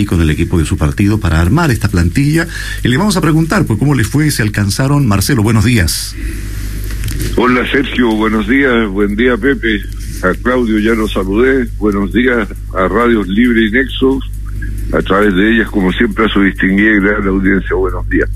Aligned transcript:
y 0.00 0.06
con 0.06 0.20
el 0.20 0.30
equipo 0.30 0.58
de 0.58 0.64
su 0.64 0.76
partido 0.76 1.20
para 1.20 1.40
armar 1.40 1.70
esta 1.70 1.88
plantilla. 1.88 2.46
Y 2.82 2.88
le 2.88 2.96
vamos 2.96 3.16
a 3.16 3.20
preguntar 3.20 3.64
pues, 3.66 3.78
cómo 3.78 3.94
le 3.94 4.04
fue, 4.04 4.30
se 4.30 4.42
alcanzaron. 4.42 5.06
Marcelo, 5.06 5.42
buenos 5.42 5.64
días. 5.64 6.14
Hola 7.36 7.70
Sergio, 7.70 8.10
buenos 8.14 8.48
días, 8.48 8.88
buen 8.88 9.14
día 9.14 9.36
Pepe, 9.36 9.82
a 10.22 10.34
Claudio 10.34 10.78
ya 10.78 10.94
lo 10.94 11.08
saludé, 11.08 11.68
buenos 11.78 12.12
días 12.12 12.48
a 12.74 12.88
Radios 12.88 13.28
Libre 13.28 13.66
y 13.66 13.70
Nexos, 13.70 14.30
a 14.92 15.02
través 15.02 15.34
de 15.34 15.54
ellas 15.54 15.70
como 15.70 15.92
siempre 15.92 16.26
a 16.26 16.28
su 16.28 16.42
distinguida 16.42 16.90
y 16.90 17.00
gran 17.00 17.26
audiencia, 17.26 17.76
buenos 17.76 18.08
días. 18.08 18.28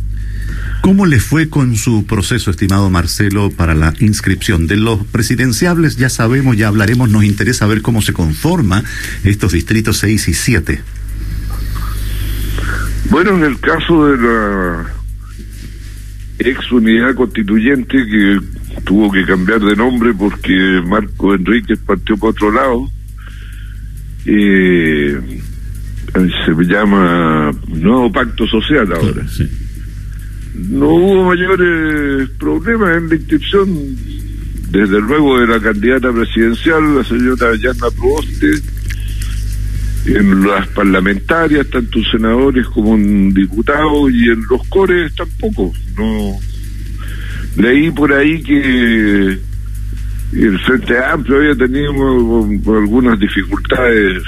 ¿Cómo 0.81 1.07
le 1.07 1.19
fue 1.19 1.49
con 1.49 1.77
su 1.77 2.05
proceso, 2.05 2.51
estimado 2.51 2.91
Marcelo, 2.91 3.51
para 3.51 3.75
la 3.75 3.95
inscripción? 4.01 4.67
De 4.67 4.77
los 4.77 5.03
presidenciables 5.07 5.96
ya 5.96 6.11
sabemos, 6.11 6.57
ya 6.59 6.69
hablaremos, 6.69 7.09
nos 7.09 7.25
interesa 7.25 7.67
ver 7.67 7.81
cómo 7.81 8.03
se 8.03 8.12
conforma 8.12 8.85
estos 9.25 9.53
distritos 9.53 9.96
6 9.99 10.29
y 10.29 10.35
7. 10.35 10.83
Bueno, 13.11 13.36
en 13.36 13.45
el 13.45 13.61
caso 13.61 14.07
de 14.07 14.17
la 14.17 14.86
ex 16.39 16.72
unidad 16.72 17.14
constituyente 17.14 17.96
que 18.07 18.40
tuvo 18.85 19.11
que 19.11 19.25
cambiar 19.25 19.61
de 19.61 19.76
nombre 19.76 20.12
porque 20.14 20.82
Marco 20.86 21.35
Enríquez 21.35 21.79
partió 21.81 22.17
por 22.17 22.31
otro 22.31 22.50
lado, 22.50 22.90
eh, 24.26 25.40
se 26.12 26.64
llama 26.64 27.50
Nuevo 27.68 28.11
Pacto 28.12 28.46
Social 28.46 28.93
ahora. 28.93 29.25
No 30.54 30.89
hubo 30.89 31.25
mayores 31.25 32.28
problemas 32.39 32.97
en 32.97 33.09
la 33.09 33.14
inscripción, 33.17 33.69
desde 34.70 35.00
luego 35.00 35.41
de 35.41 35.47
la 35.48 35.61
candidata 35.61 36.12
presidencial, 36.12 36.97
la 36.97 37.05
señora 37.05 37.56
Yana 37.56 37.91
Proboste, 37.91 38.61
en 40.06 40.47
las 40.47 40.69
parlamentarias, 40.69 41.69
tanto 41.69 41.98
senadores 42.11 42.67
como 42.69 42.97
diputados, 43.33 44.11
y 44.12 44.31
en 44.31 44.42
los 44.50 44.67
cores 44.69 45.14
tampoco. 45.14 45.73
No 45.97 46.39
leí 47.56 47.91
por 47.91 48.12
ahí 48.12 48.42
que 48.42 49.39
el 50.33 50.59
Frente 50.61 50.98
Amplio 50.98 51.39
había 51.39 51.55
tenido 51.55 51.92
algunas 52.77 53.19
dificultades, 53.19 54.23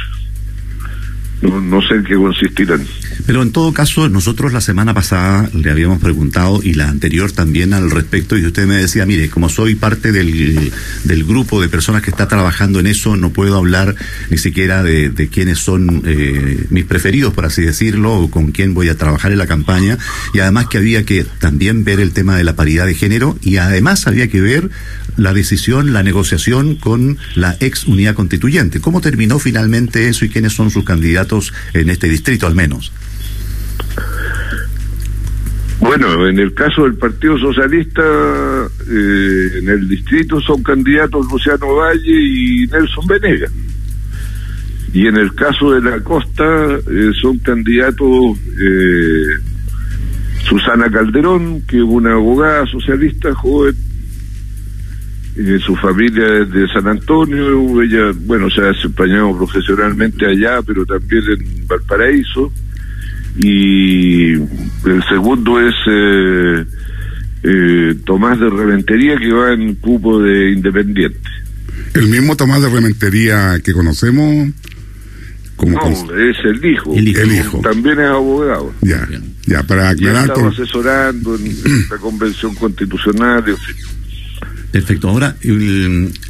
no, 1.42 1.60
no 1.60 1.82
sé 1.82 1.94
en 1.94 2.04
qué 2.04 2.14
consistirán. 2.14 2.84
Pero 3.26 3.42
en 3.42 3.52
todo 3.52 3.72
caso, 3.72 4.08
nosotros 4.08 4.52
la 4.52 4.60
semana 4.60 4.94
pasada 4.94 5.50
le 5.52 5.70
habíamos 5.70 6.00
preguntado 6.00 6.60
y 6.62 6.74
la 6.74 6.88
anterior 6.88 7.32
también 7.32 7.74
al 7.74 7.90
respecto 7.90 8.38
y 8.38 8.46
usted 8.46 8.66
me 8.66 8.76
decía, 8.76 9.04
mire, 9.04 9.28
como 9.28 9.48
soy 9.48 9.74
parte 9.74 10.12
del, 10.12 10.70
del 11.04 11.24
grupo 11.24 11.60
de 11.60 11.68
personas 11.68 12.02
que 12.02 12.10
está 12.10 12.28
trabajando 12.28 12.80
en 12.80 12.86
eso, 12.86 13.16
no 13.16 13.30
puedo 13.30 13.56
hablar 13.56 13.94
ni 14.30 14.38
siquiera 14.38 14.82
de, 14.82 15.28
quiénes 15.30 15.58
son 15.58 16.02
eh, 16.06 16.66
mis 16.70 16.84
preferidos, 16.84 17.34
por 17.34 17.44
así 17.44 17.62
decirlo, 17.62 18.14
o 18.14 18.30
con 18.30 18.52
quién 18.52 18.74
voy 18.74 18.88
a 18.88 18.96
trabajar 18.96 19.32
en 19.32 19.38
la 19.38 19.46
campaña. 19.46 19.98
Y 20.32 20.38
además 20.38 20.68
que 20.68 20.78
había 20.78 21.04
que 21.04 21.24
también 21.24 21.84
ver 21.84 22.00
el 22.00 22.12
tema 22.12 22.36
de 22.36 22.44
la 22.44 22.54
paridad 22.54 22.86
de 22.86 22.94
género 22.94 23.38
y 23.42 23.56
además 23.56 24.06
había 24.06 24.28
que 24.28 24.40
ver 24.40 24.70
la 25.16 25.32
decisión, 25.32 25.92
la 25.92 26.02
negociación 26.02 26.76
con 26.76 27.18
la 27.34 27.56
ex 27.60 27.86
unidad 27.86 28.14
constituyente. 28.14 28.80
¿Cómo 28.80 29.00
terminó 29.00 29.38
finalmente 29.38 30.08
eso 30.08 30.24
y 30.24 30.28
quiénes 30.28 30.52
son 30.52 30.70
sus 30.70 30.84
candidatos 30.84 31.35
en 31.74 31.90
este 31.90 32.08
distrito 32.08 32.46
al 32.46 32.54
menos? 32.54 32.92
Bueno, 35.78 36.26
en 36.26 36.38
el 36.38 36.54
caso 36.54 36.84
del 36.84 36.94
Partido 36.94 37.38
Socialista, 37.38 38.02
eh, 38.02 39.58
en 39.58 39.68
el 39.68 39.88
distrito 39.88 40.40
son 40.40 40.62
candidatos 40.62 41.30
Luciano 41.30 41.74
Valle 41.74 42.12
y 42.12 42.66
Nelson 42.66 43.06
Venegas. 43.06 43.52
Y 44.92 45.06
en 45.06 45.16
el 45.16 45.34
caso 45.34 45.72
de 45.72 45.82
la 45.82 46.00
costa 46.00 46.44
eh, 46.90 47.10
son 47.20 47.38
candidatos 47.38 48.08
eh, 48.58 49.38
Susana 50.48 50.90
Calderón, 50.90 51.62
que 51.66 51.76
es 51.76 51.82
una 51.82 52.14
abogada 52.14 52.66
socialista 52.66 53.34
joven, 53.34 53.74
su 55.64 55.76
familia 55.76 56.42
es 56.42 56.50
de 56.50 56.66
San 56.68 56.88
Antonio, 56.88 57.82
ella, 57.82 58.12
bueno, 58.24 58.48
se 58.50 58.60
ha 58.62 58.72
desempeñado 58.72 59.36
profesionalmente 59.36 60.24
allá, 60.26 60.62
pero 60.62 60.86
también 60.86 61.22
en 61.30 61.66
Valparaíso 61.66 62.52
y 63.38 64.32
el 64.32 65.04
segundo 65.08 65.60
es 65.60 65.74
eh, 65.86 66.64
eh, 67.42 67.94
Tomás 68.04 68.40
de 68.40 68.48
Reventería 68.48 69.18
que 69.18 69.30
va 69.32 69.52
en 69.52 69.74
cupo 69.74 70.22
de 70.22 70.52
Independiente. 70.52 71.28
¿El 71.94 72.08
mismo 72.08 72.36
Tomás 72.36 72.62
de 72.62 72.70
Reventería 72.70 73.58
que 73.62 73.72
conocemos? 73.72 74.50
Como 75.56 75.72
no, 75.72 75.88
es 75.88 76.36
el 76.44 76.64
hijo. 76.64 76.94
El 76.94 77.08
hijo. 77.08 77.60
También 77.60 77.98
es 77.98 78.06
abogado. 78.06 78.74
Ya, 78.82 79.06
ya, 79.46 79.62
para 79.62 79.90
aclarar. 79.90 80.28
Estaba 80.28 80.48
asesorando 80.48 81.34
en 81.34 81.88
la 81.90 81.96
convención 81.96 82.54
constitucional, 82.54 83.42
en 83.46 83.56
fin. 83.56 83.76
Perfecto. 84.72 85.08
Ahora, 85.08 85.36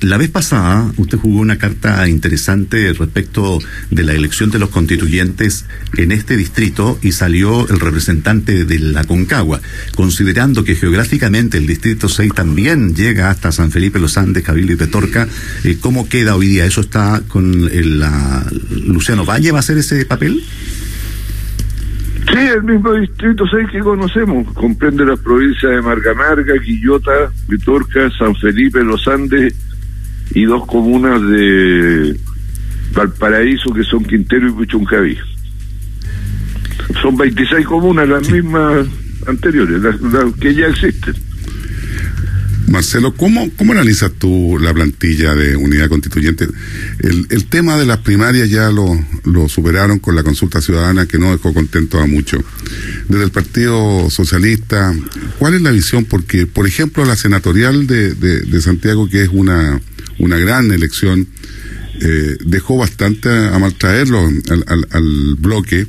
la 0.03 0.17
vez 0.19 0.31
pasada 0.31 0.93
usted 0.97 1.19
jugó 1.19 1.41
una 1.41 1.59
carta 1.59 2.09
interesante 2.09 2.93
respecto 2.93 3.59
de 3.91 4.05
la 4.05 4.13
elección 4.13 4.51
de 4.51 4.59
los 4.59 4.71
constituyentes 4.71 5.65
en 5.97 6.13
este 6.13 6.37
distrito 6.37 6.99
y 7.03 7.13
salió 7.13 7.69
el 7.69 7.81
representante 7.81 8.65
de 8.65 8.79
la 8.79 9.05
Concagua, 9.05 9.61
considerando 9.95 10.65
que 10.65 10.77
geográficamente 10.77 11.59
el 11.59 11.67
distrito 11.67 12.09
6 12.09 12.33
también 12.35 12.95
llega 12.95 13.31
hasta 13.31 13.53
San 13.53 13.71
Felipe 13.71 13.99
Los 13.99 14.17
Andes, 14.17 14.45
Cabildo 14.45 14.73
y 14.73 14.77
Petorca. 14.77 15.27
Eh, 15.65 15.79
¿Cómo 15.81 16.09
queda 16.09 16.37
hoy 16.37 16.49
día? 16.49 16.67
¿Eso 16.67 16.83
está 16.83 17.23
con 17.27 17.69
el, 17.73 18.05
Luciano 18.87 19.25
Valle? 19.25 19.51
¿Va 19.51 19.59
a 19.59 19.61
hacer 19.61 19.79
ese 19.79 20.05
papel? 20.05 20.45
Sí, 22.33 22.39
el 22.39 22.63
mismo 22.65 22.93
distrito 22.93 23.45
6 23.51 23.69
que 23.71 23.81
conocemos. 23.81 24.53
Comprende 24.55 25.05
las 25.05 25.19
provincias 25.21 25.73
de 25.73 25.83
Margamarga, 25.83 26.59
Quillota, 26.59 27.31
Vitorca, 27.49 28.11
San 28.19 28.35
Felipe, 28.35 28.83
Los 28.83 29.07
Andes 29.07 29.55
y 30.35 30.45
dos 30.45 30.67
comunas 30.67 31.21
de 31.23 32.19
Valparaíso 32.93 33.73
que 33.73 33.85
son 33.85 34.05
Quintero 34.05 34.49
y 34.49 34.53
Puchuncaví. 34.53 35.19
Son 37.01 37.17
26 37.17 37.67
comunas, 37.67 38.09
las 38.09 38.29
mismas 38.31 38.87
anteriores, 39.27 39.81
las 39.81 40.35
que 40.41 40.55
ya 40.55 40.67
existen. 40.67 41.15
Marcelo, 42.69 43.15
¿cómo, 43.15 43.49
¿cómo 43.57 43.73
analizas 43.73 44.13
tú 44.19 44.59
la 44.61 44.75
plantilla 44.75 45.35
de 45.35 45.57
unidad 45.57 45.89
constituyente? 45.89 46.49
El, 46.99 47.45
tema 47.47 47.77
de 47.79 47.87
las 47.87 47.99
primarias 47.99 48.51
ya 48.51 48.71
lo, 48.71 48.87
lo 49.25 49.49
superaron 49.49 50.01
con 50.01 50.17
la 50.17 50.25
consulta 50.25 50.61
ciudadana 50.61 51.07
que 51.07 51.19
no 51.19 51.31
dejó 51.31 51.55
contento 51.55 52.01
a 52.01 52.07
muchos. 52.07 52.43
Desde 53.09 53.25
el 53.25 53.31
Partido 53.31 54.11
Socialista, 54.11 54.95
¿cuál 55.39 55.55
es 55.55 55.63
la 55.63 55.71
visión? 55.71 56.05
Porque, 56.05 56.47
por 56.47 56.67
ejemplo, 56.67 57.05
la 57.05 57.17
senatorial 57.17 57.87
de, 57.87 58.15
de, 58.15 58.61
Santiago, 58.61 59.09
que 59.09 59.23
es 59.23 59.31
una, 59.33 59.81
una 60.19 60.37
gran 60.37 60.73
elección, 60.73 61.29
eh, 62.01 62.37
dejó 62.45 62.77
bastante 62.77 63.29
a 63.29 63.59
maltraerlo 63.59 64.27
al, 64.27 64.65
al, 64.67 64.89
al 64.91 65.35
bloque. 65.37 65.87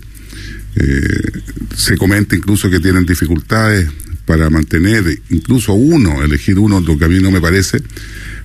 Eh, 0.76 1.32
se 1.76 1.98
comenta 1.98 2.36
incluso 2.36 2.70
que 2.70 2.80
tienen 2.80 3.06
dificultades 3.06 3.90
para 4.28 4.50
mantener 4.50 5.22
incluso 5.30 5.74
uno, 5.74 6.22
elegir 6.22 6.60
uno, 6.60 6.82
lo 6.82 6.98
que 6.98 7.06
a 7.06 7.08
mí 7.08 7.20
no 7.20 7.32
me 7.32 7.40
parece, 7.40 7.82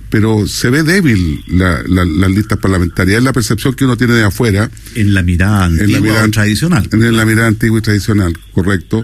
pero 0.09 0.47
se 0.47 0.69
ve 0.69 0.81
débil 0.81 1.43
la, 1.47 1.83
las 1.85 2.31
listas 2.31 2.57
parlamentarias, 2.57 3.17
es 3.17 3.23
la 3.23 3.33
percepción 3.33 3.73
que 3.73 3.83
uno 3.83 3.97
tiene 3.97 4.13
de 4.13 4.23
afuera. 4.23 4.71
En 4.95 5.13
la 5.13 5.23
mirada 5.23 5.65
antigua 5.65 5.85
en 5.85 5.91
la 5.91 5.99
mirada, 5.99 6.27
tradicional. 6.29 6.89
En 6.91 7.17
la 7.17 7.25
mirada 7.25 7.47
antigua 7.49 7.79
y 7.79 7.81
tradicional, 7.81 8.37
correcto. 8.53 9.03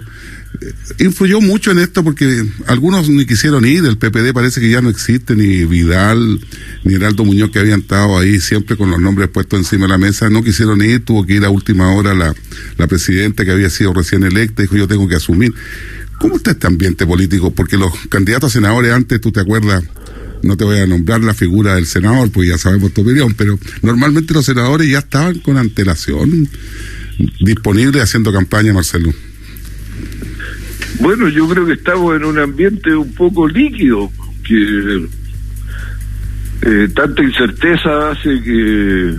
Eh, 0.62 0.72
influyó 1.00 1.42
mucho 1.42 1.70
en 1.70 1.80
esto 1.80 2.02
porque 2.02 2.44
algunos 2.66 3.10
ni 3.10 3.26
quisieron 3.26 3.66
ir, 3.66 3.84
el 3.84 3.98
PPD 3.98 4.32
parece 4.32 4.60
que 4.60 4.70
ya 4.70 4.80
no 4.80 4.88
existe, 4.88 5.36
ni 5.36 5.64
Vidal, 5.66 6.40
ni 6.84 6.94
Heraldo 6.94 7.26
Muñoz 7.26 7.50
que 7.50 7.58
habían 7.58 7.80
estado 7.80 8.18
ahí 8.18 8.40
siempre 8.40 8.76
con 8.76 8.90
los 8.90 9.00
nombres 9.00 9.28
puestos 9.28 9.58
encima 9.58 9.84
de 9.84 9.90
la 9.90 9.98
mesa, 9.98 10.30
no 10.30 10.42
quisieron 10.42 10.80
ir, 10.80 11.04
tuvo 11.04 11.26
que 11.26 11.34
ir 11.34 11.44
a 11.44 11.50
última 11.50 11.92
hora 11.92 12.14
la, 12.14 12.34
la 12.78 12.86
presidenta 12.86 13.44
que 13.44 13.50
había 13.50 13.68
sido 13.68 13.92
recién 13.92 14.24
electa, 14.24 14.62
dijo 14.62 14.76
yo 14.76 14.88
tengo 14.88 15.06
que 15.06 15.16
asumir. 15.16 15.52
¿Cómo 16.20 16.36
está 16.36 16.50
este 16.50 16.66
ambiente 16.66 17.06
político? 17.06 17.50
Porque 17.50 17.78
los 17.78 17.90
candidatos 18.10 18.50
a 18.50 18.52
senadores 18.52 18.92
antes, 18.92 19.22
tú 19.22 19.32
te 19.32 19.40
acuerdas, 19.40 19.82
no 20.42 20.54
te 20.54 20.64
voy 20.64 20.78
a 20.78 20.86
nombrar 20.86 21.22
la 21.22 21.32
figura 21.32 21.76
del 21.76 21.86
senador, 21.86 22.30
pues 22.30 22.46
ya 22.46 22.58
sabemos 22.58 22.92
tu 22.92 23.00
opinión, 23.00 23.32
pero 23.32 23.58
normalmente 23.80 24.34
los 24.34 24.44
senadores 24.44 24.86
ya 24.86 24.98
estaban 24.98 25.38
con 25.38 25.56
antelación 25.56 26.46
disponibles 27.40 28.02
haciendo 28.02 28.34
campaña, 28.34 28.74
Marcelo. 28.74 29.10
Bueno, 31.00 31.26
yo 31.30 31.48
creo 31.48 31.64
que 31.64 31.72
estamos 31.72 32.14
en 32.14 32.24
un 32.24 32.38
ambiente 32.38 32.94
un 32.94 33.14
poco 33.14 33.48
líquido, 33.48 34.12
que 34.46 35.08
eh, 36.60 36.88
tanta 36.94 37.22
incerteza 37.22 38.10
hace 38.10 38.42
que 38.42 39.16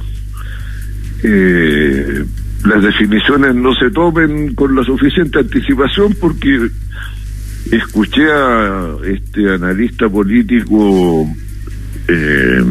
eh, 1.24 2.26
las 2.66 2.84
definiciones 2.84 3.56
no 3.56 3.74
se 3.74 3.90
tomen 3.92 4.54
con 4.56 4.76
la 4.76 4.84
suficiente 4.84 5.40
anticipación 5.40 6.16
porque 6.20 6.70
escuché 7.72 8.32
a 8.32 8.98
este 9.06 9.50
analista 9.54 10.10
político 10.10 11.28
eh, 12.08 12.64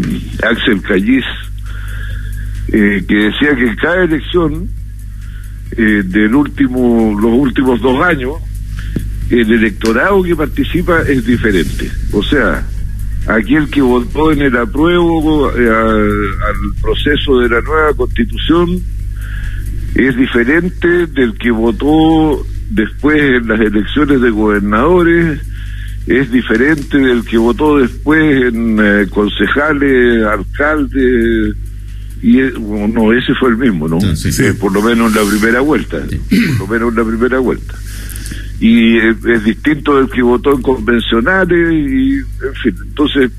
Axel 0.42 0.82
Callis 0.82 1.24
eh, 2.68 3.04
que 3.06 3.14
decía 3.14 3.56
que 3.56 3.74
cada 3.76 4.04
elección 4.04 4.68
eh, 5.72 6.02
del 6.04 6.34
último, 6.34 7.16
los 7.20 7.32
últimos 7.32 7.80
dos 7.80 8.00
años, 8.02 8.34
el 9.30 9.52
electorado 9.52 10.22
que 10.22 10.36
participa 10.36 11.02
es 11.02 11.24
diferente. 11.24 11.90
O 12.12 12.22
sea, 12.22 12.66
aquel 13.26 13.70
que 13.70 13.80
votó 13.80 14.32
en 14.32 14.42
el 14.42 14.56
apruebo 14.56 15.50
eh, 15.52 15.68
al 15.68 16.80
proceso 16.80 17.40
de 17.40 17.48
la 17.48 17.60
nueva 17.60 17.94
constitución 17.94 18.80
es 19.94 20.16
diferente 20.16 21.06
del 21.06 21.36
que 21.38 21.50
votó 21.50 22.44
después 22.70 23.20
en 23.20 23.48
las 23.48 23.60
elecciones 23.60 24.20
de 24.20 24.30
gobernadores, 24.30 25.40
es 26.06 26.30
diferente 26.30 26.98
del 26.98 27.24
que 27.24 27.38
votó 27.38 27.78
después 27.78 28.52
en 28.52 28.78
eh, 28.80 29.06
concejales, 29.10 30.24
alcaldes, 30.24 31.56
y 32.22 32.36
no, 32.58 33.12
ese 33.12 33.34
fue 33.34 33.50
el 33.50 33.56
mismo, 33.56 33.88
¿no? 33.88 33.98
Eh, 33.98 34.54
por 34.58 34.72
lo 34.72 34.82
menos 34.82 35.14
en 35.14 35.22
la 35.22 35.30
primera 35.30 35.60
vuelta, 35.60 35.98
por 35.98 36.58
lo 36.58 36.66
menos 36.66 36.90
en 36.90 36.96
la 36.96 37.04
primera 37.04 37.38
vuelta. 37.38 37.74
Y 38.60 38.98
es, 38.98 39.44
distinto 39.44 39.96
del 39.96 40.10
que 40.10 40.20
votó 40.20 40.54
en 40.54 40.62
convencionales, 40.62 41.72
y 41.72 42.18
en 42.18 42.54
fin, 42.62 42.74
entonces, 42.88 43.30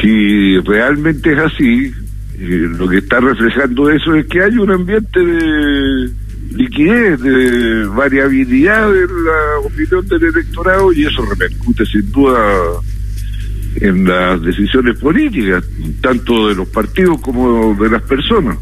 si 0.00 0.58
realmente 0.60 1.32
es 1.32 1.38
así, 1.38 1.92
eh, 2.38 2.68
lo 2.78 2.88
que 2.88 2.98
está 2.98 3.20
reflejando 3.20 3.90
eso 3.90 4.14
es 4.14 4.26
que 4.26 4.42
hay 4.42 4.58
un 4.58 4.70
ambiente 4.70 5.20
de 5.20 6.10
liquidez, 6.54 7.20
de 7.20 7.86
variabilidad 7.86 8.94
en 8.94 9.24
la 9.24 9.58
opinión 9.64 10.06
del 10.06 10.24
electorado 10.24 10.92
y 10.92 11.06
eso 11.06 11.24
repercute 11.24 11.86
sin 11.86 12.10
duda 12.12 12.38
en 13.76 14.04
las 14.04 14.42
decisiones 14.42 14.98
políticas, 14.98 15.64
tanto 16.00 16.48
de 16.48 16.54
los 16.54 16.68
partidos 16.68 17.20
como 17.20 17.74
de 17.74 17.90
las 17.90 18.02
personas. 18.02 18.58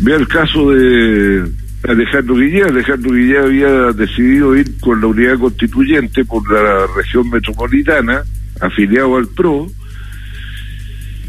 Vea 0.00 0.16
el 0.16 0.28
caso 0.28 0.70
de 0.70 1.44
Alejandro 1.84 2.36
Guillé. 2.36 2.64
Alejandro 2.64 3.12
Guillé 3.12 3.38
había 3.38 3.92
decidido 3.92 4.56
ir 4.56 4.78
con 4.80 5.00
la 5.00 5.06
unidad 5.08 5.38
constituyente 5.38 6.24
por 6.24 6.50
la 6.50 6.86
región 6.96 7.30
metropolitana, 7.30 8.22
afiliado 8.60 9.16
al 9.16 9.28
PRO, 9.28 9.66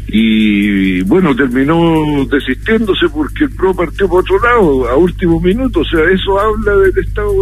y 0.08 1.02
bueno, 1.02 1.36
terminó 1.36 2.24
desistiéndose 2.30 3.08
porque 3.12 3.44
el 3.44 3.50
PRO 3.50 3.74
partió 3.74 4.08
por 4.08 4.20
otro 4.20 4.38
lado 4.40 4.88
a 4.88 4.96
último 4.96 5.38
minuto, 5.40 5.80
o 5.80 5.84
sea, 5.84 6.00
eso 6.10 6.38
habla 6.40 6.76
del 6.76 6.98
estado 7.04 7.32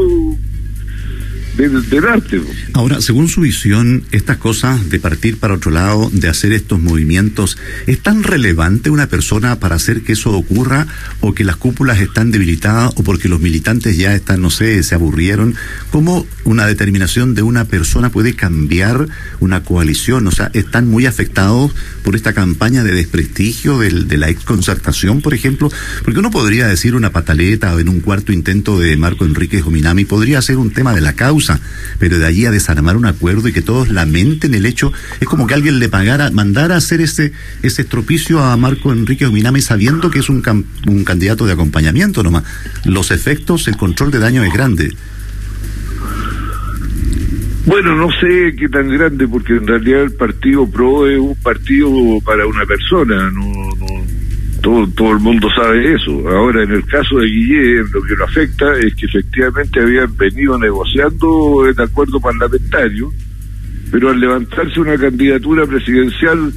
arte. 2.08 2.42
Ahora, 2.74 3.00
según 3.00 3.28
su 3.28 3.40
visión, 3.40 4.04
estas 4.12 4.36
cosas 4.36 4.90
de 4.90 5.00
partir 5.00 5.38
para 5.38 5.54
otro 5.54 5.70
lado, 5.70 6.10
de 6.12 6.28
hacer 6.28 6.52
estos 6.52 6.80
movimientos, 6.80 7.56
¿es 7.86 8.00
tan 8.00 8.22
relevante 8.22 8.90
una 8.90 9.06
persona 9.06 9.58
para 9.58 9.76
hacer 9.76 10.02
que 10.02 10.12
eso 10.12 10.32
ocurra 10.32 10.86
o 11.20 11.34
que 11.34 11.44
las 11.44 11.56
cúpulas 11.56 12.00
están 12.00 12.30
debilitadas 12.30 12.92
o 12.96 13.02
porque 13.02 13.28
los 13.28 13.40
militantes 13.40 13.96
ya 13.96 14.14
están, 14.14 14.42
no 14.42 14.50
sé, 14.50 14.82
se 14.82 14.94
aburrieron? 14.94 15.54
¿Cómo 15.90 16.26
una 16.44 16.66
determinación 16.66 17.34
de 17.34 17.42
una 17.42 17.64
persona 17.64 18.10
puede 18.10 18.34
cambiar 18.34 19.08
una 19.40 19.62
coalición? 19.62 20.26
O 20.26 20.30
sea, 20.32 20.50
¿están 20.52 20.88
muy 20.88 21.06
afectados 21.06 21.72
por 22.02 22.16
esta 22.16 22.34
campaña 22.34 22.84
de 22.84 22.92
desprestigio 22.92 23.78
del, 23.78 24.08
de 24.08 24.18
la 24.18 24.28
exconcertación, 24.28 25.22
por 25.22 25.32
ejemplo? 25.32 25.70
Porque 26.04 26.20
uno 26.20 26.30
podría 26.30 26.66
decir 26.66 26.94
una 26.94 27.10
pataleta 27.10 27.72
en 27.80 27.88
un 27.88 28.00
cuarto 28.00 28.32
intento 28.32 28.78
de 28.78 28.96
Marco 28.96 29.24
Enrique 29.24 29.62
Jominami, 29.62 30.04
podría 30.04 30.42
ser 30.42 30.58
un 30.58 30.70
tema 30.70 30.94
de 30.94 31.00
la 31.00 31.14
causa 31.14 31.45
pero 31.98 32.18
de 32.18 32.26
allí 32.26 32.46
a 32.46 32.50
desarmar 32.50 32.96
un 32.96 33.06
acuerdo 33.06 33.48
y 33.48 33.52
que 33.52 33.62
todos 33.62 33.88
lamenten 33.88 34.54
el 34.54 34.66
hecho, 34.66 34.92
es 35.20 35.28
como 35.28 35.46
que 35.46 35.54
alguien 35.54 35.78
le 35.78 35.88
pagara, 35.88 36.30
mandara 36.30 36.74
a 36.74 36.78
hacer 36.78 37.00
ese, 37.00 37.32
ese 37.62 37.82
estropicio 37.82 38.40
a 38.40 38.56
Marco 38.56 38.92
Enrique 38.92 39.26
Ominami 39.26 39.60
sabiendo 39.60 40.10
que 40.10 40.20
es 40.20 40.28
un, 40.28 40.42
un 40.86 41.04
candidato 41.04 41.46
de 41.46 41.52
acompañamiento 41.52 42.22
nomás. 42.22 42.44
Los 42.84 43.10
efectos, 43.10 43.68
el 43.68 43.76
control 43.76 44.10
de 44.10 44.18
daño 44.18 44.44
es 44.44 44.52
grande. 44.52 44.92
Bueno, 47.66 47.96
no 47.96 48.08
sé 48.20 48.54
qué 48.56 48.68
tan 48.68 48.88
grande, 48.88 49.26
porque 49.26 49.54
en 49.54 49.66
realidad 49.66 50.02
el 50.02 50.12
partido 50.12 50.70
PRO 50.70 51.08
es 51.08 51.18
un 51.18 51.34
partido 51.34 51.90
para 52.24 52.46
una 52.46 52.64
persona, 52.64 53.28
no 53.32 53.65
todo, 54.94 55.12
el 55.12 55.20
mundo 55.20 55.48
sabe 55.54 55.94
eso. 55.94 56.28
Ahora, 56.28 56.64
en 56.64 56.72
el 56.72 56.84
caso 56.86 57.18
de 57.18 57.26
Guillén, 57.26 57.84
lo 57.92 58.02
que 58.02 58.16
lo 58.16 58.24
afecta 58.24 58.72
es 58.78 58.94
que 58.96 59.06
efectivamente 59.06 59.80
habían 59.80 60.16
venido 60.16 60.58
negociando 60.58 61.66
el 61.68 61.80
acuerdo 61.80 62.20
parlamentario, 62.20 63.12
pero 63.92 64.10
al 64.10 64.18
levantarse 64.18 64.80
una 64.80 64.96
candidatura 64.96 65.64
presidencial 65.66 66.52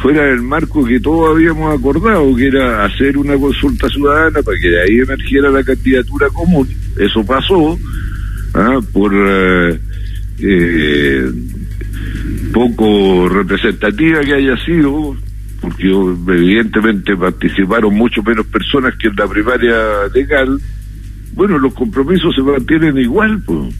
fuera 0.00 0.24
del 0.24 0.42
marco 0.42 0.84
que 0.84 0.98
todos 0.98 1.36
habíamos 1.36 1.78
acordado, 1.78 2.34
que 2.34 2.48
era 2.48 2.84
hacer 2.84 3.16
una 3.16 3.36
consulta 3.36 3.88
ciudadana 3.88 4.42
para 4.42 4.58
que 4.58 4.68
de 4.68 4.82
ahí 4.82 4.98
emergiera 4.98 5.48
la 5.48 5.62
candidatura 5.62 6.28
común. 6.30 6.68
Eso 6.98 7.24
pasó 7.24 7.78
¿ah? 8.54 8.80
por 8.92 9.12
eh, 9.14 9.78
eh, 10.40 11.32
poco 12.52 13.28
representativa 13.28 14.20
que 14.20 14.34
haya 14.34 14.56
sido, 14.64 15.16
porque 15.62 15.88
evidentemente 15.88 17.16
participaron 17.16 17.94
mucho 17.94 18.20
menos 18.24 18.44
personas 18.48 18.94
que 18.96 19.06
en 19.06 19.16
la 19.16 19.28
primaria 19.28 19.76
legal, 20.12 20.60
bueno, 21.34 21.56
los 21.56 21.72
compromisos 21.72 22.34
se 22.34 22.42
mantienen 22.42 22.98
igual, 22.98 23.40
pues. 23.46 23.72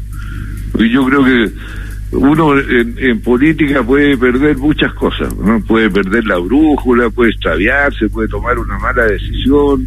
Y 0.78 0.90
yo 0.90 1.04
creo 1.04 1.24
que 1.24 1.52
uno 2.12 2.56
en, 2.56 3.20
política 3.20 3.82
puede 3.82 4.16
perder 4.16 4.56
muchas 4.58 4.94
cosas, 4.94 5.36
¿no? 5.36 5.60
puede 5.64 5.90
perder 5.90 6.24
la 6.24 6.38
brújula, 6.38 7.10
puede 7.10 7.30
extraviarse, 7.30 8.08
puede 8.08 8.28
tomar 8.28 8.58
una 8.60 8.78
mala 8.78 9.04
decisión, 9.06 9.86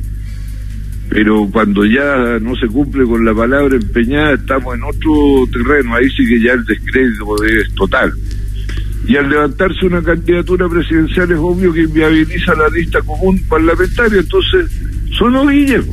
pero 1.10 1.48
cuando 1.50 1.86
ya 1.86 2.40
no 2.42 2.56
se 2.58 2.68
cumple 2.68 3.06
con 3.06 3.24
la 3.24 3.34
palabra 3.34 3.78
empeñada, 3.78 4.34
estamos 4.34 4.76
en 4.76 4.84
otro 4.84 5.14
terreno, 5.54 5.96
ahí 5.96 6.10
sí 6.10 6.28
que 6.28 6.42
ya 6.42 6.54
el 6.54 6.66
descrédito 6.66 7.44
es 7.46 7.74
total. 7.76 8.12
Y 9.08 9.18
al 9.18 9.30
levantarse 9.30 9.86
una 9.86 10.02
candidatura 10.02 10.68
presidencial 10.68 11.32
es 11.32 11.38
obvio 11.40 11.74
que 11.74 11.82
inviabiliza 11.82 12.56
la 12.56 12.70
lista 12.70 13.02
común 13.02 13.40
parlamentaria, 13.48 14.20
entonces 14.20 14.72
son 15.18 15.36
ovillas. 15.36 15.86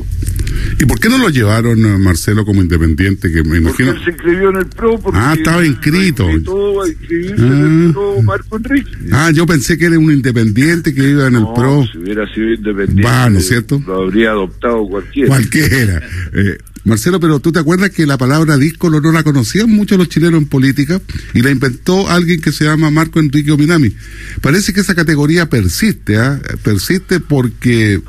¿Y 0.79 0.85
por 0.85 0.99
qué 0.99 1.09
no 1.09 1.17
lo 1.17 1.29
llevaron, 1.29 1.85
eh, 1.85 1.97
Marcelo, 1.97 2.45
como 2.45 2.61
independiente? 2.61 3.31
Que 3.31 3.43
me 3.43 3.57
imagino... 3.57 3.93
Porque 3.93 3.99
él 3.99 4.05
se 4.05 4.11
inscribió 4.11 4.49
en 4.49 4.57
el 4.57 4.65
PRO. 4.67 4.99
ah, 5.13 5.35
estaba 5.37 5.65
inscrito. 5.65 6.27
a 6.27 6.31
inscribirse 6.31 7.45
en 7.45 7.53
el 7.53 7.89
ah. 7.89 7.93
PRO 7.93 8.21
Marco 8.23 8.57
Enrique. 8.57 8.91
Ah, 9.11 9.31
yo 9.31 9.45
pensé 9.45 9.77
que 9.77 9.85
era 9.85 9.99
un 9.99 10.11
independiente 10.11 10.93
que 10.93 11.09
iba 11.09 11.27
en 11.27 11.35
el 11.35 11.45
PRO. 11.55 11.85
si 11.91 11.97
hubiera 11.97 12.27
sido 12.33 12.53
independiente, 12.53 13.03
Va, 13.03 13.29
¿no 13.29 13.39
es 13.39 13.47
cierto? 13.47 13.81
lo 13.85 14.03
habría 14.03 14.31
adoptado 14.31 14.87
cualquiera. 14.87 15.27
Cualquiera. 15.29 16.01
Eh, 16.35 16.57
Marcelo, 16.85 17.19
pero 17.19 17.39
tú 17.39 17.51
te 17.51 17.59
acuerdas 17.59 17.91
que 17.91 18.05
la 18.05 18.17
palabra 18.17 18.57
díscolo 18.57 18.99
no 18.99 19.11
la 19.13 19.23
conocían 19.23 19.69
muchos 19.69 19.97
los 19.97 20.09
chilenos 20.09 20.41
en 20.41 20.47
política 20.47 20.99
y 21.33 21.41
la 21.41 21.49
inventó 21.49 22.09
alguien 22.09 22.41
que 22.41 22.51
se 22.51 22.65
llama 22.65 22.91
Marco 22.91 23.19
Enrique 23.19 23.51
Ominami. 23.51 23.95
Parece 24.41 24.73
que 24.73 24.81
esa 24.81 24.93
categoría 24.93 25.49
persiste, 25.49 26.17
¿ah? 26.17 26.41
persiste 26.61 27.21
porque 27.21 28.01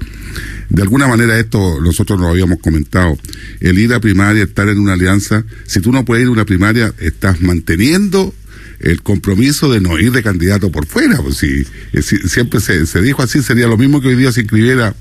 de 0.68 0.83
alguna 0.83 1.06
manera 1.06 1.38
esto 1.38 1.80
nosotros 1.80 2.21
lo 2.21 2.28
habíamos 2.28 2.59
comentado. 2.61 3.18
El 3.61 3.78
ir 3.78 3.92
a 3.94 4.00
primaria, 4.00 4.44
estar 4.44 4.68
en 4.68 4.78
una 4.78 4.94
alianza, 4.94 5.44
si 5.66 5.80
tú 5.80 5.92
no 5.92 6.04
puedes 6.04 6.23
ir 6.23 6.28
a 6.28 6.33
una 6.33 6.44
primaria, 6.44 6.92
estás 6.99 7.40
manteniendo 7.40 8.35
el 8.80 9.02
compromiso 9.02 9.73
de 9.73 9.80
no 9.80 9.99
ir 9.99 10.12
de 10.12 10.23
candidato 10.23 10.71
por 10.71 10.87
fuera. 10.87 11.16
Pues 11.23 11.37
si, 11.37 11.64
eh, 11.92 12.02
siempre 12.02 12.61
se, 12.61 12.87
se, 12.87 13.00
dijo 13.00 13.23
así, 13.23 13.42
sería 13.42 13.66
lo 13.66 13.78
mismo 13.78 14.00
que 14.00 14.09
hoy 14.09 14.16
día 14.16 14.33
se 14.33 14.42
inscribiera 14.42 14.94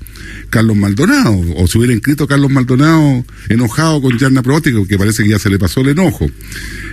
Carlos 0.50 0.76
Maldonado, 0.76 1.38
o 1.56 1.66
si 1.66 1.78
hubiera 1.78 1.92
inscrito 1.92 2.26
Carlos 2.26 2.50
Maldonado 2.50 3.24
enojado 3.48 4.00
con 4.00 4.18
Yarna 4.18 4.42
Probótico, 4.42 4.86
que 4.86 4.98
parece 4.98 5.22
que 5.22 5.30
ya 5.30 5.38
se 5.38 5.50
le 5.50 5.58
pasó 5.58 5.80
el 5.80 5.88
enojo. 5.88 6.26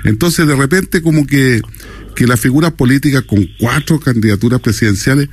Entonces, 0.03 0.47
de 0.47 0.55
repente, 0.55 1.01
como 1.01 1.25
que, 1.25 1.61
que 2.15 2.27
las 2.27 2.39
figuras 2.39 2.73
políticas 2.73 3.23
con 3.23 3.47
cuatro 3.59 3.99
candidaturas 3.99 4.61
presidenciales 4.61 5.29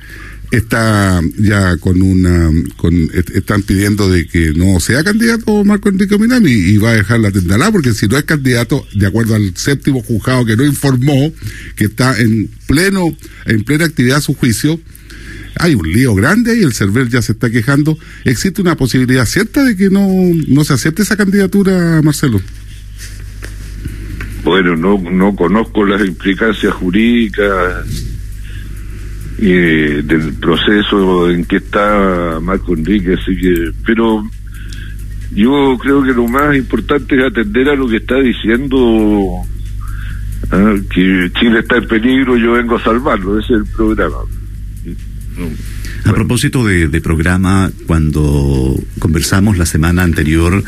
está 0.51 1.21
ya 1.37 1.77
con 1.77 2.01
una 2.01 2.49
con 2.75 2.93
están 3.13 3.61
pidiendo 3.61 4.09
de 4.09 4.27
que 4.27 4.53
no 4.53 4.79
sea 4.79 5.03
candidato 5.03 5.63
Marco 5.63 5.89
Enrique 5.89 6.17
Minami 6.17 6.51
y 6.51 6.77
va 6.77 6.89
a 6.89 6.95
dejar 6.95 7.19
la 7.19 7.31
tendalá 7.31 7.71
porque 7.71 7.93
si 7.93 8.07
no 8.07 8.17
es 8.17 8.23
candidato 8.23 8.85
de 8.95 9.05
acuerdo 9.05 9.35
al 9.35 9.55
séptimo 9.55 10.01
juzgado 10.01 10.45
que 10.45 10.57
no 10.57 10.65
informó 10.65 11.31
que 11.75 11.85
está 11.85 12.19
en 12.19 12.49
pleno 12.65 13.15
en 13.45 13.63
plena 13.63 13.85
actividad 13.85 14.21
su 14.21 14.33
juicio 14.33 14.79
hay 15.55 15.75
un 15.75 15.91
lío 15.91 16.15
grande 16.15 16.57
y 16.57 16.63
el 16.63 16.73
CERVEL 16.73 17.09
ya 17.09 17.21
se 17.21 17.33
está 17.33 17.49
quejando. 17.49 17.97
Existe 18.23 18.61
una 18.61 18.77
posibilidad 18.77 19.25
cierta 19.25 19.63
de 19.63 19.75
que 19.75 19.89
no 19.89 20.07
no 20.47 20.63
se 20.63 20.73
acepte 20.73 21.01
esa 21.01 21.17
candidatura 21.17 22.01
Marcelo 22.01 22.41
bueno 24.49 24.75
no 24.75 24.97
no 24.97 25.35
conozco 25.35 25.85
las 25.85 26.01
implicancias 26.01 26.73
jurídicas 26.73 27.85
eh, 29.41 30.01
del 30.03 30.33
proceso 30.33 31.29
en 31.29 31.45
que 31.45 31.57
está 31.57 32.39
Marco 32.41 32.73
Enrique, 32.73 33.13
así 33.13 33.37
que, 33.37 33.71
pero 33.85 34.29
yo 35.33 35.77
creo 35.79 36.03
que 36.03 36.11
lo 36.11 36.27
más 36.27 36.57
importante 36.57 37.15
es 37.15 37.23
atender 37.23 37.69
a 37.69 37.75
lo 37.75 37.87
que 37.87 37.97
está 37.97 38.15
diciendo 38.19 39.45
¿ah? 40.51 40.75
que 40.93 41.31
Chile 41.39 41.59
está 41.59 41.77
en 41.77 41.87
peligro, 41.87 42.35
yo 42.35 42.53
vengo 42.53 42.75
a 42.75 42.83
salvarlo, 42.83 43.39
ese 43.39 43.53
es 43.53 43.59
el 43.59 43.65
programa. 43.67 44.17
A 46.03 46.13
propósito 46.13 46.65
de, 46.65 46.89
de 46.89 46.99
programa, 46.99 47.71
cuando 47.87 48.75
conversamos 48.97 49.57
la 49.57 49.65
semana 49.65 50.03
anterior 50.03 50.61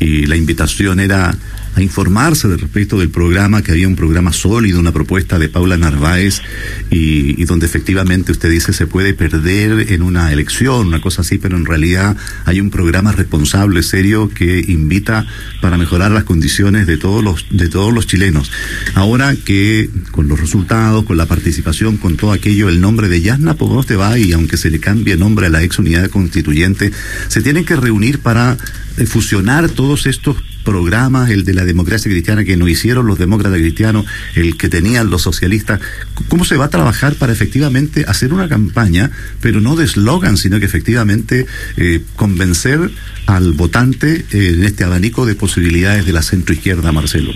y 0.00 0.26
la 0.26 0.34
invitación 0.34 0.98
era 0.98 1.36
a 1.78 1.82
informarse 1.82 2.48
respecto 2.56 2.98
del 2.98 3.10
programa, 3.10 3.62
que 3.62 3.70
había 3.70 3.86
un 3.86 3.94
programa 3.94 4.32
sólido, 4.32 4.80
una 4.80 4.90
propuesta 4.90 5.38
de 5.38 5.48
Paula 5.48 5.76
Narváez, 5.76 6.42
y, 6.90 7.44
donde 7.44 7.66
efectivamente 7.66 8.32
usted 8.32 8.50
dice 8.50 8.72
se 8.72 8.88
puede 8.88 9.14
perder 9.14 9.92
en 9.92 10.02
una 10.02 10.32
elección, 10.32 10.88
una 10.88 11.00
cosa 11.00 11.22
así, 11.22 11.38
pero 11.38 11.56
en 11.56 11.64
realidad 11.64 12.16
hay 12.46 12.60
un 12.60 12.70
programa 12.70 13.12
responsable, 13.12 13.84
serio, 13.84 14.28
que 14.28 14.64
invita 14.66 15.24
para 15.60 15.78
mejorar 15.78 16.10
las 16.10 16.24
condiciones 16.24 16.88
de 16.88 16.96
todos 16.96 17.22
los, 17.22 17.46
de 17.50 17.68
todos 17.68 17.94
los 17.94 18.08
chilenos. 18.08 18.50
Ahora 18.94 19.36
que 19.36 19.88
con 20.10 20.26
los 20.26 20.40
resultados, 20.40 21.04
con 21.04 21.16
la 21.16 21.26
participación, 21.26 21.96
con 21.96 22.16
todo 22.16 22.32
aquello, 22.32 22.68
el 22.68 22.80
nombre 22.80 23.08
de 23.08 23.20
Yasna 23.20 23.56
te 23.86 23.94
va 23.94 24.18
y 24.18 24.32
aunque 24.32 24.56
se 24.56 24.70
le 24.70 24.80
cambie 24.80 25.16
nombre 25.16 25.46
a 25.46 25.50
la 25.50 25.62
ex 25.62 25.78
unidad 25.78 26.10
constituyente, 26.10 26.90
se 27.28 27.40
tienen 27.40 27.64
que 27.64 27.76
reunir 27.76 28.18
para 28.18 28.58
eh, 28.98 29.06
fusionar 29.06 29.68
todos 29.68 30.06
estos 30.06 30.36
programas, 30.64 31.30
el 31.30 31.44
de 31.44 31.54
la 31.54 31.64
democracia 31.64 32.10
cristiana 32.10 32.44
que 32.44 32.56
no 32.56 32.68
hicieron 32.68 33.06
los 33.06 33.18
demócratas 33.18 33.58
cristianos, 33.58 34.04
el 34.34 34.56
que 34.56 34.68
tenían 34.68 35.08
los 35.08 35.22
socialistas. 35.22 35.80
¿Cómo 36.28 36.44
se 36.44 36.56
va 36.56 36.66
a 36.66 36.68
trabajar 36.68 37.14
para 37.14 37.32
efectivamente 37.32 38.04
hacer 38.06 38.34
una 38.34 38.48
campaña, 38.48 39.10
pero 39.40 39.60
no 39.60 39.76
de 39.76 39.84
eslogan, 39.84 40.36
sino 40.36 40.58
que 40.58 40.66
efectivamente 40.66 41.46
eh, 41.76 42.02
convencer 42.16 42.90
al 43.26 43.52
votante 43.52 44.26
eh, 44.30 44.52
en 44.54 44.64
este 44.64 44.84
abanico 44.84 45.24
de 45.26 45.34
posibilidades 45.34 46.04
de 46.04 46.12
la 46.12 46.22
centroizquierda, 46.22 46.92
Marcelo? 46.92 47.32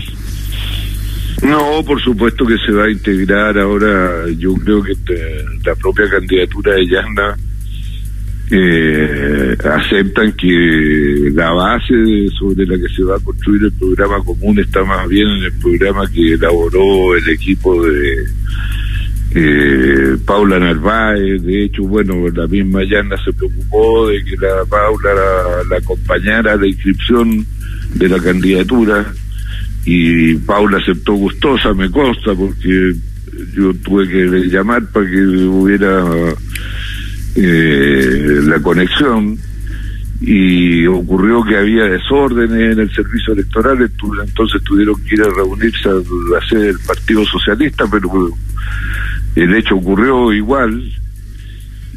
No, 1.41 1.83
por 1.83 2.01
supuesto 2.01 2.45
que 2.45 2.57
se 2.65 2.71
va 2.71 2.85
a 2.85 2.91
integrar 2.91 3.57
ahora, 3.57 4.29
yo 4.37 4.53
creo 4.55 4.83
que 4.83 4.93
la 5.65 5.75
propia 5.75 6.09
candidatura 6.09 6.75
de 6.75 6.87
Yasna 6.87 7.35
eh, 8.51 9.57
aceptan 9.63 10.33
que 10.33 11.31
la 11.33 11.51
base 11.51 12.27
sobre 12.37 12.65
la 12.65 12.77
que 12.77 12.93
se 12.93 13.03
va 13.03 13.15
a 13.15 13.19
construir 13.19 13.63
el 13.63 13.71
programa 13.73 14.23
común 14.23 14.59
está 14.59 14.83
más 14.83 15.07
bien 15.07 15.27
en 15.27 15.43
el 15.43 15.53
programa 15.53 16.05
que 16.11 16.33
elaboró 16.33 17.15
el 17.15 17.29
equipo 17.29 17.83
de 17.83 18.25
eh, 19.35 20.17
Paula 20.25 20.59
Narváez. 20.59 21.41
De 21.41 21.65
hecho, 21.65 21.83
bueno, 21.83 22.27
la 22.29 22.47
misma 22.47 22.83
Yana 22.83 23.15
se 23.23 23.33
preocupó 23.33 24.09
de 24.09 24.23
que 24.23 24.35
la 24.37 24.65
Paula 24.69 25.09
la, 25.69 25.77
acompañara 25.77 26.53
a 26.53 26.57
la 26.57 26.67
inscripción 26.67 27.45
de 27.95 28.09
la 28.09 28.19
candidatura 28.19 29.11
y 29.85 30.35
Paula 30.35 30.77
aceptó 30.77 31.13
gustosa, 31.13 31.73
me 31.73 31.89
consta, 31.89 32.33
porque 32.35 32.93
yo 33.55 33.73
tuve 33.83 34.07
que 34.07 34.47
llamar 34.47 34.85
para 34.91 35.09
que 35.09 35.17
hubiera 35.17 36.03
eh, 37.35 38.39
la 38.43 38.59
conexión 38.59 39.37
y 40.21 40.87
ocurrió 40.87 41.43
que 41.43 41.57
había 41.57 41.83
desórdenes 41.83 42.73
en 42.73 42.79
el 42.79 42.93
servicio 42.93 43.33
electoral, 43.33 43.89
entonces 44.25 44.63
tuvieron 44.63 44.95
que 45.03 45.15
ir 45.15 45.21
a 45.21 45.29
reunirse 45.29 45.89
a 45.89 45.93
la 45.93 46.47
sede 46.47 46.67
del 46.67 46.79
Partido 46.79 47.25
Socialista, 47.25 47.85
pero 47.91 48.09
el 49.35 49.55
hecho 49.55 49.75
ocurrió 49.75 50.31
igual 50.31 50.81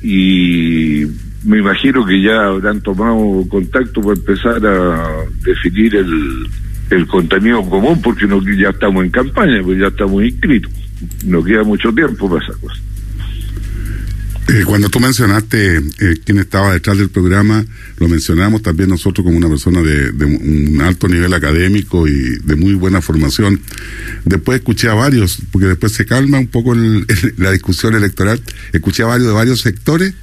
y 0.03 1.07
me 1.45 1.59
imagino 1.59 2.05
que 2.05 2.21
ya 2.21 2.47
habrán 2.47 2.81
tomado 2.81 3.45
contacto 3.49 4.01
para 4.01 4.15
empezar 4.15 4.67
a 4.67 5.25
definir 5.45 5.95
el, 5.95 6.49
el 6.91 7.07
contenido 7.07 7.63
común 7.69 8.01
porque 8.03 8.27
ya 8.59 8.71
estamos 8.71 9.05
en 9.05 9.11
campaña, 9.11 9.63
pues 9.63 9.79
ya 9.79 9.87
estamos 9.87 10.25
inscritos, 10.25 10.73
no 11.25 11.45
queda 11.45 11.63
mucho 11.63 11.93
tiempo 11.93 12.29
para 12.29 12.45
esa 12.45 12.59
cosa. 12.59 12.81
Eh, 14.49 14.63
cuando 14.65 14.89
tú 14.89 15.01
mencionaste 15.01 15.77
eh, 15.77 15.83
quién 16.25 16.39
estaba 16.39 16.73
detrás 16.73 16.97
del 16.99 17.09
programa, 17.09 17.65
lo 17.99 18.09
mencionamos 18.09 18.63
también 18.63 18.89
nosotros 18.89 19.25
como 19.25 19.37
una 19.37 19.49
persona 19.49 19.83
de, 19.83 20.11
un 20.25 20.81
alto 20.81 21.09
nivel 21.09 21.35
académico 21.35 22.07
y 22.07 22.39
de 22.39 22.55
muy 22.55 22.75
buena 22.75 23.03
formación. 23.03 23.61
Después 24.25 24.59
escuché 24.59 24.89
a 24.89 24.95
varios, 24.95 25.39
porque 25.51 25.67
después 25.67 25.93
se 25.93 26.07
calma 26.07 26.39
un 26.39 26.47
poco 26.47 26.75
la 26.75 27.51
discusión 27.51 27.97
electoral, 27.97 28.41
escuché 28.73 29.03
a 29.03 29.07
varios 29.07 29.27
de 29.27 29.35
varios 29.35 29.61
sectores 29.61 30.15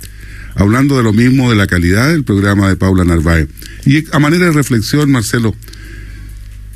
hablando 0.56 0.98
de 0.98 1.04
lo 1.04 1.14
mismo, 1.14 1.50
de 1.50 1.56
la 1.56 1.68
calidad 1.68 2.10
del 2.10 2.24
programa 2.24 2.70
de 2.70 2.76
Paula 2.76 3.04
Narváez. 3.04 3.48
Y 3.86 4.06
a 4.12 4.20
manera 4.20 4.46
de 4.46 4.52
reflexión, 4.52 5.12
Marcelo, 5.12 5.56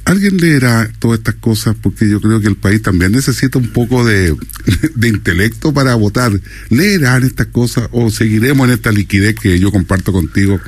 ¿Alguien 0.07 0.37
leerá 0.37 0.89
todas 0.99 1.19
estas 1.19 1.35
cosas? 1.35 1.75
Porque 1.81 2.09
yo 2.09 2.21
creo 2.21 2.39
que 2.39 2.47
el 2.47 2.55
país 2.55 2.81
también 2.81 3.11
necesita 3.11 3.59
un 3.59 3.67
poco 3.67 4.05
de, 4.05 4.33
intelecto 5.03 5.73
para 5.73 5.95
votar. 5.95 6.31
¿Leerán 6.69 7.25
estas 7.25 7.47
cosas 7.47 7.89
o 7.91 8.09
seguiremos 8.09 8.69
en 8.69 8.75
esta 8.75 8.93
liquidez 8.93 9.35
que 9.35 9.59
yo 9.59 9.69
comparto 9.69 10.13
contigo, 10.13 10.61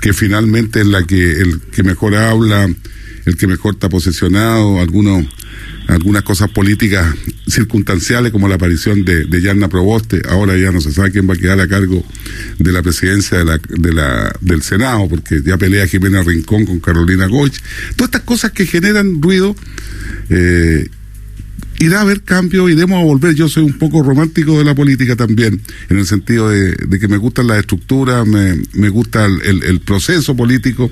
que 0.00 0.14
finalmente 0.14 0.80
es 0.80 0.86
la 0.86 1.02
que 1.02 1.42
el 1.42 1.60
que 1.60 1.82
mejor 1.82 2.14
habla, 2.14 2.70
el 3.30 3.36
que 3.36 3.46
mejor 3.46 3.74
está 3.74 3.88
posicionado, 3.88 4.80
algunos 4.80 5.24
algunas 5.86 6.22
cosas 6.22 6.50
políticas 6.50 7.14
circunstanciales 7.48 8.30
como 8.30 8.48
la 8.48 8.54
aparición 8.54 9.04
de, 9.04 9.24
de 9.24 9.42
Yarna 9.42 9.68
Proboste, 9.68 10.22
ahora 10.28 10.56
ya 10.56 10.70
no 10.70 10.80
se 10.80 10.92
sabe 10.92 11.10
quién 11.10 11.28
va 11.28 11.34
a 11.34 11.36
quedar 11.36 11.58
a 11.58 11.66
cargo 11.66 12.04
de 12.58 12.72
la 12.72 12.82
presidencia 12.82 13.38
de 13.44 13.60
del 14.40 14.62
Senado, 14.62 15.08
porque 15.08 15.42
ya 15.44 15.58
pelea 15.58 15.86
Jimena 15.86 16.22
Rincón 16.22 16.64
con 16.64 16.80
Carolina 16.80 17.26
Goich, 17.26 17.60
todas 17.96 18.08
estas 18.08 18.22
cosas 18.22 18.52
que 18.52 18.66
generan 18.66 19.20
ruido, 19.20 19.56
eh, 20.28 20.88
irá 21.80 21.98
a 21.98 22.02
haber 22.02 22.22
cambio, 22.22 22.68
iremos 22.68 23.00
a 23.00 23.04
volver. 23.04 23.34
Yo 23.34 23.48
soy 23.48 23.64
un 23.64 23.78
poco 23.78 24.02
romántico 24.02 24.58
de 24.58 24.64
la 24.64 24.74
política 24.74 25.16
también, 25.16 25.60
en 25.88 25.98
el 25.98 26.06
sentido 26.06 26.50
de, 26.50 26.76
que 27.00 27.08
me 27.08 27.16
gustan 27.16 27.46
las 27.46 27.58
estructuras, 27.58 28.26
me, 28.26 28.88
gusta 28.90 29.24
el, 29.24 29.64
el, 29.64 29.80
proceso 29.80 30.36
político, 30.36 30.90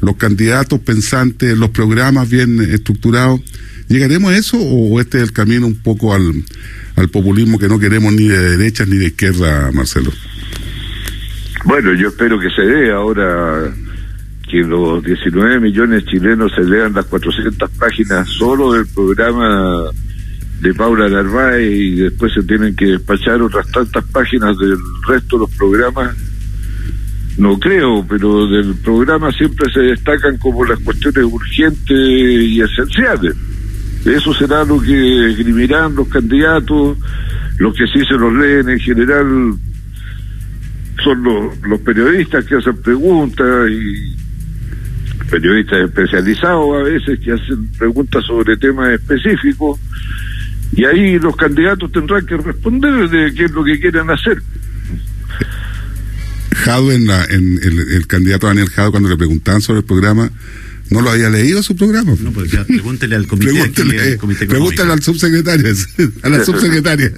los 0.00 0.16
candidatos 0.16 0.80
pensantes, 0.80 1.56
los 1.56 1.70
programas 1.70 2.28
bien 2.28 2.60
estructurados. 2.60 3.40
¿Llegaremos 3.88 4.32
a 4.32 4.36
eso 4.36 4.56
o 4.56 4.98
este 5.00 5.18
es 5.18 5.24
el 5.24 5.32
camino 5.32 5.66
un 5.66 5.76
poco 5.76 6.14
al, 6.14 6.44
populismo 7.12 7.58
que 7.58 7.68
no 7.68 7.78
queremos 7.78 8.12
ni 8.12 8.28
de 8.28 8.56
derecha 8.56 8.84
ni 8.86 8.96
de 8.96 9.06
izquierda, 9.06 9.70
Marcelo? 9.72 10.10
Bueno, 11.64 11.92
yo 11.94 12.08
espero 12.08 12.38
que 12.38 12.48
se 12.50 12.62
dé 12.62 12.92
ahora 12.92 13.72
que 14.48 14.58
los 14.58 15.02
19 15.04 15.60
millones 15.60 16.04
chilenos 16.06 16.52
se 16.54 16.62
lean 16.62 16.94
las 16.94 17.06
400 17.06 17.70
páginas 17.72 18.28
solo 18.28 18.72
del 18.72 18.86
programa 18.86 19.90
de 20.60 20.74
Paula 20.74 21.08
Narváez 21.08 21.70
y 21.72 21.94
después 21.96 22.32
se 22.34 22.42
tienen 22.42 22.76
que 22.76 22.86
despachar 22.86 23.40
otras 23.40 23.66
tantas 23.72 24.04
páginas 24.06 24.56
del 24.58 24.76
resto 25.08 25.36
de 25.36 25.40
los 25.40 25.50
programas. 25.56 26.14
No 27.38 27.58
creo, 27.58 28.04
pero 28.06 28.46
del 28.46 28.74
programa 28.76 29.32
siempre 29.32 29.72
se 29.72 29.80
destacan 29.80 30.36
como 30.36 30.64
las 30.64 30.78
cuestiones 30.80 31.24
urgentes 31.24 31.90
y 31.90 32.60
esenciales. 32.60 33.34
Eso 34.04 34.34
será 34.34 34.64
lo 34.64 34.80
que 34.80 35.30
esgrimirán 35.30 35.94
los 35.94 36.08
candidatos, 36.08 36.98
los 37.58 37.74
que 37.74 37.86
sí 37.86 38.04
se 38.06 38.14
los 38.14 38.32
leen 38.34 38.68
en 38.68 38.80
general 38.80 39.54
son 41.02 41.22
los, 41.22 41.80
periodistas 41.80 42.44
que 42.44 42.56
hacen 42.56 42.76
preguntas 42.82 43.70
y 43.70 44.16
periodistas 45.30 45.84
especializados 45.84 46.68
a 46.74 46.82
veces 46.82 47.18
que 47.20 47.32
hacen 47.32 47.70
preguntas 47.78 48.22
sobre 48.26 48.56
temas 48.58 48.90
específicos 48.90 49.78
y 50.72 50.84
ahí 50.84 51.18
los 51.18 51.36
candidatos 51.36 51.90
tendrán 51.92 52.24
que 52.26 52.36
responder 52.36 53.08
de 53.08 53.34
qué 53.34 53.44
es 53.44 53.50
lo 53.50 53.64
que 53.64 53.80
quieren 53.80 54.10
hacer. 54.10 54.42
Jado 56.52 56.92
en, 56.92 57.06
la, 57.06 57.24
en 57.24 57.60
el, 57.62 58.06
candidato 58.06 58.46
Daniel 58.46 58.68
Jado 58.68 58.90
cuando 58.90 59.08
le 59.08 59.16
preguntaban 59.16 59.62
sobre 59.62 59.80
el 59.80 59.84
programa 59.84 60.30
no 60.90 61.00
lo 61.00 61.10
había 61.10 61.30
leído 61.30 61.62
su 61.62 61.76
programa. 61.76 62.14
No, 62.20 62.32
pues 62.32 62.50
ya, 62.50 62.64
pregúntele 62.64 63.14
al 63.14 63.26
comité. 63.26 63.52
pregúntele, 63.52 64.18
pregúntele 64.46 64.92
al 64.92 65.02
subsecretario, 65.02 65.72
a 66.22 66.28
la 66.28 66.44
subsecretaria. 66.44 67.12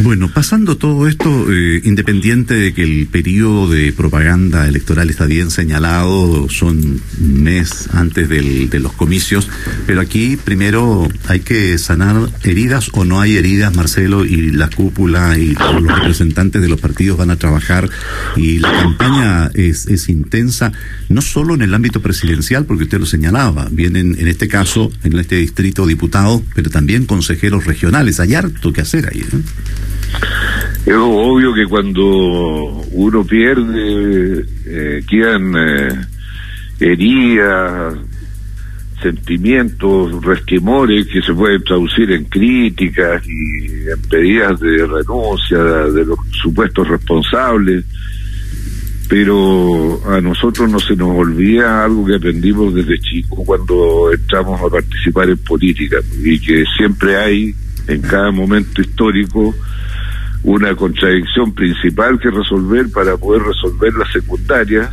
Bueno, 0.00 0.30
pasando 0.32 0.76
todo 0.76 1.08
esto, 1.08 1.52
eh, 1.52 1.80
independiente 1.82 2.54
de 2.54 2.72
que 2.72 2.84
el 2.84 3.08
periodo 3.08 3.68
de 3.68 3.92
propaganda 3.92 4.68
electoral 4.68 5.10
está 5.10 5.26
bien 5.26 5.50
señalado, 5.50 6.48
son 6.48 7.00
un 7.20 7.42
mes 7.42 7.88
antes 7.92 8.28
del, 8.28 8.70
de 8.70 8.78
los 8.78 8.92
comicios, 8.92 9.48
pero 9.88 10.00
aquí 10.00 10.36
primero 10.36 11.08
hay 11.26 11.40
que 11.40 11.76
sanar 11.78 12.30
heridas 12.44 12.90
o 12.92 13.04
no 13.04 13.20
hay 13.20 13.36
heridas, 13.36 13.74
Marcelo, 13.74 14.24
y 14.24 14.52
la 14.52 14.70
cúpula 14.70 15.36
y 15.36 15.54
los 15.54 15.98
representantes 15.98 16.62
de 16.62 16.68
los 16.68 16.80
partidos 16.80 17.18
van 17.18 17.32
a 17.32 17.36
trabajar 17.36 17.90
y 18.36 18.60
la 18.60 18.70
campaña 18.70 19.50
es, 19.54 20.08
intensa, 20.08 20.70
no 21.08 21.22
solo 21.22 21.54
en 21.54 21.62
el 21.62 21.74
ámbito 21.74 22.00
presidencial, 22.00 22.66
porque 22.66 22.84
usted 22.84 23.00
lo 23.00 23.06
señalaba, 23.06 23.66
vienen 23.72 24.16
en 24.16 24.28
este 24.28 24.46
caso, 24.46 24.92
en 25.02 25.18
este 25.18 25.36
distrito 25.36 25.86
diputados, 25.86 26.42
pero 26.54 26.70
también 26.70 27.04
consejeros 27.04 27.64
regionales, 27.64 28.20
hay 28.20 28.34
harto 28.34 28.72
que 28.72 28.82
hacer 28.82 29.08
ahí. 29.12 29.24
¿no? 29.32 29.42
Es 30.86 30.94
obvio 30.94 31.52
que 31.52 31.66
cuando 31.66 32.06
uno 32.92 33.24
pierde, 33.24 34.44
eh, 34.66 35.02
quedan 35.06 35.54
eh, 35.56 36.06
heridas, 36.80 37.94
sentimientos, 39.02 40.24
resquemores 40.24 41.06
que 41.06 41.22
se 41.22 41.32
pueden 41.32 41.62
traducir 41.62 42.10
en 42.10 42.24
críticas 42.24 43.22
y 43.26 43.88
en 43.88 44.02
pedidas 44.08 44.58
de 44.60 44.86
renuncia 44.86 45.58
de 45.58 46.04
los 46.04 46.18
supuestos 46.42 46.88
responsables, 46.88 47.84
pero 49.08 50.00
a 50.06 50.20
nosotros 50.20 50.70
no 50.70 50.80
se 50.80 50.96
nos 50.96 51.16
olvida 51.16 51.84
algo 51.84 52.06
que 52.06 52.16
aprendimos 52.16 52.74
desde 52.74 52.98
chico 52.98 53.44
cuando 53.44 54.12
entramos 54.12 54.60
a 54.60 54.68
participar 54.68 55.30
en 55.30 55.38
política 55.38 55.98
y 56.22 56.38
que 56.40 56.64
siempre 56.76 57.16
hay 57.16 57.54
en 57.86 58.02
cada 58.02 58.30
momento 58.30 58.82
histórico 58.82 59.54
una 60.42 60.74
contradicción 60.74 61.52
principal 61.52 62.18
que 62.20 62.30
resolver 62.30 62.90
para 62.90 63.16
poder 63.16 63.42
resolver 63.42 63.92
la 63.94 64.10
secundaria 64.12 64.90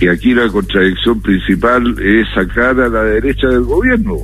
y 0.00 0.08
aquí 0.08 0.34
la 0.34 0.48
contradicción 0.48 1.20
principal 1.20 1.94
es 2.00 2.26
sacar 2.34 2.80
a 2.80 2.88
la 2.88 3.02
derecha 3.04 3.48
del 3.48 3.62
gobierno. 3.62 4.16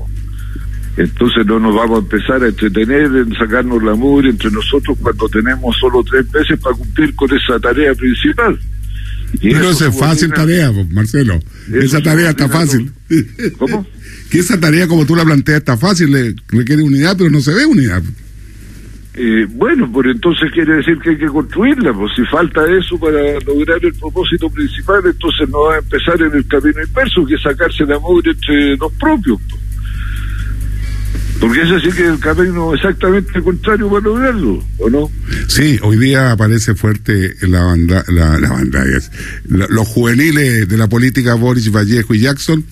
Entonces 0.96 1.46
no 1.46 1.60
nos 1.60 1.74
vamos 1.74 1.98
a 1.98 2.02
empezar 2.02 2.42
a 2.42 2.48
entretener 2.48 3.04
en 3.04 3.32
sacarnos 3.34 3.82
la 3.82 3.94
mugre 3.94 4.30
entre 4.30 4.50
nosotros 4.50 4.98
cuando 5.00 5.28
tenemos 5.28 5.76
solo 5.78 6.02
tres 6.02 6.26
meses 6.32 6.58
para 6.58 6.74
cumplir 6.74 7.14
con 7.14 7.28
esa 7.36 7.60
tarea 7.60 7.94
principal. 7.94 8.58
Pero 9.40 9.70
esa 9.70 9.88
es 9.88 9.98
fácil 9.98 10.32
tarea, 10.32 10.72
Marcelo. 10.90 11.38
Esa 11.72 12.00
tarea 12.00 12.30
está 12.30 12.48
fácil. 12.48 12.90
¿Cómo? 13.58 13.86
que 14.30 14.38
esa 14.40 14.58
tarea 14.58 14.88
como 14.88 15.06
tú 15.06 15.14
la 15.14 15.24
planteas 15.24 15.58
está 15.58 15.76
fácil, 15.76 16.10
le 16.10 16.34
requiere 16.48 16.82
unidad, 16.82 17.16
pero 17.16 17.30
no 17.30 17.40
se 17.40 17.54
ve 17.54 17.66
unidad. 17.66 18.02
Eh, 19.20 19.48
bueno, 19.50 19.90
pues 19.92 20.06
entonces 20.06 20.48
quiere 20.52 20.76
decir 20.76 20.96
que 21.00 21.10
hay 21.10 21.18
que 21.18 21.26
construirla, 21.26 21.92
pues 21.92 22.12
si 22.14 22.24
falta 22.26 22.60
eso 22.70 22.96
para 23.00 23.18
lograr 23.44 23.84
el 23.84 23.92
propósito 23.94 24.48
principal, 24.48 25.02
entonces 25.04 25.48
no 25.48 25.62
va 25.62 25.74
a 25.74 25.78
empezar 25.78 26.22
en 26.22 26.32
el 26.36 26.46
camino 26.46 26.80
inverso, 26.80 27.26
que 27.26 27.34
es 27.34 27.42
sacarse 27.42 27.84
la 27.84 27.98
mugre 27.98 28.30
entre 28.30 28.76
los 28.76 28.92
propios. 28.92 29.40
Pues. 29.50 29.60
Porque 31.40 31.62
ese 31.62 31.80
sí 31.80 31.96
que 31.96 32.04
es 32.04 32.10
el 32.10 32.20
camino 32.20 32.72
exactamente 32.72 33.42
contrario 33.42 33.90
para 33.90 34.02
lograrlo, 34.02 34.62
¿o 34.78 34.88
no? 34.88 35.10
Sí, 35.48 35.80
hoy 35.82 35.96
día 35.96 36.30
aparece 36.30 36.76
fuerte 36.76 37.34
la 37.42 37.64
banda, 37.64 38.04
la, 38.06 38.38
la 38.38 38.64
los 39.48 39.88
juveniles 39.88 40.68
de 40.68 40.76
la 40.76 40.88
política 40.88 41.34
Boris 41.34 41.72
Vallejo 41.72 42.14
y 42.14 42.20
Jackson 42.20 42.64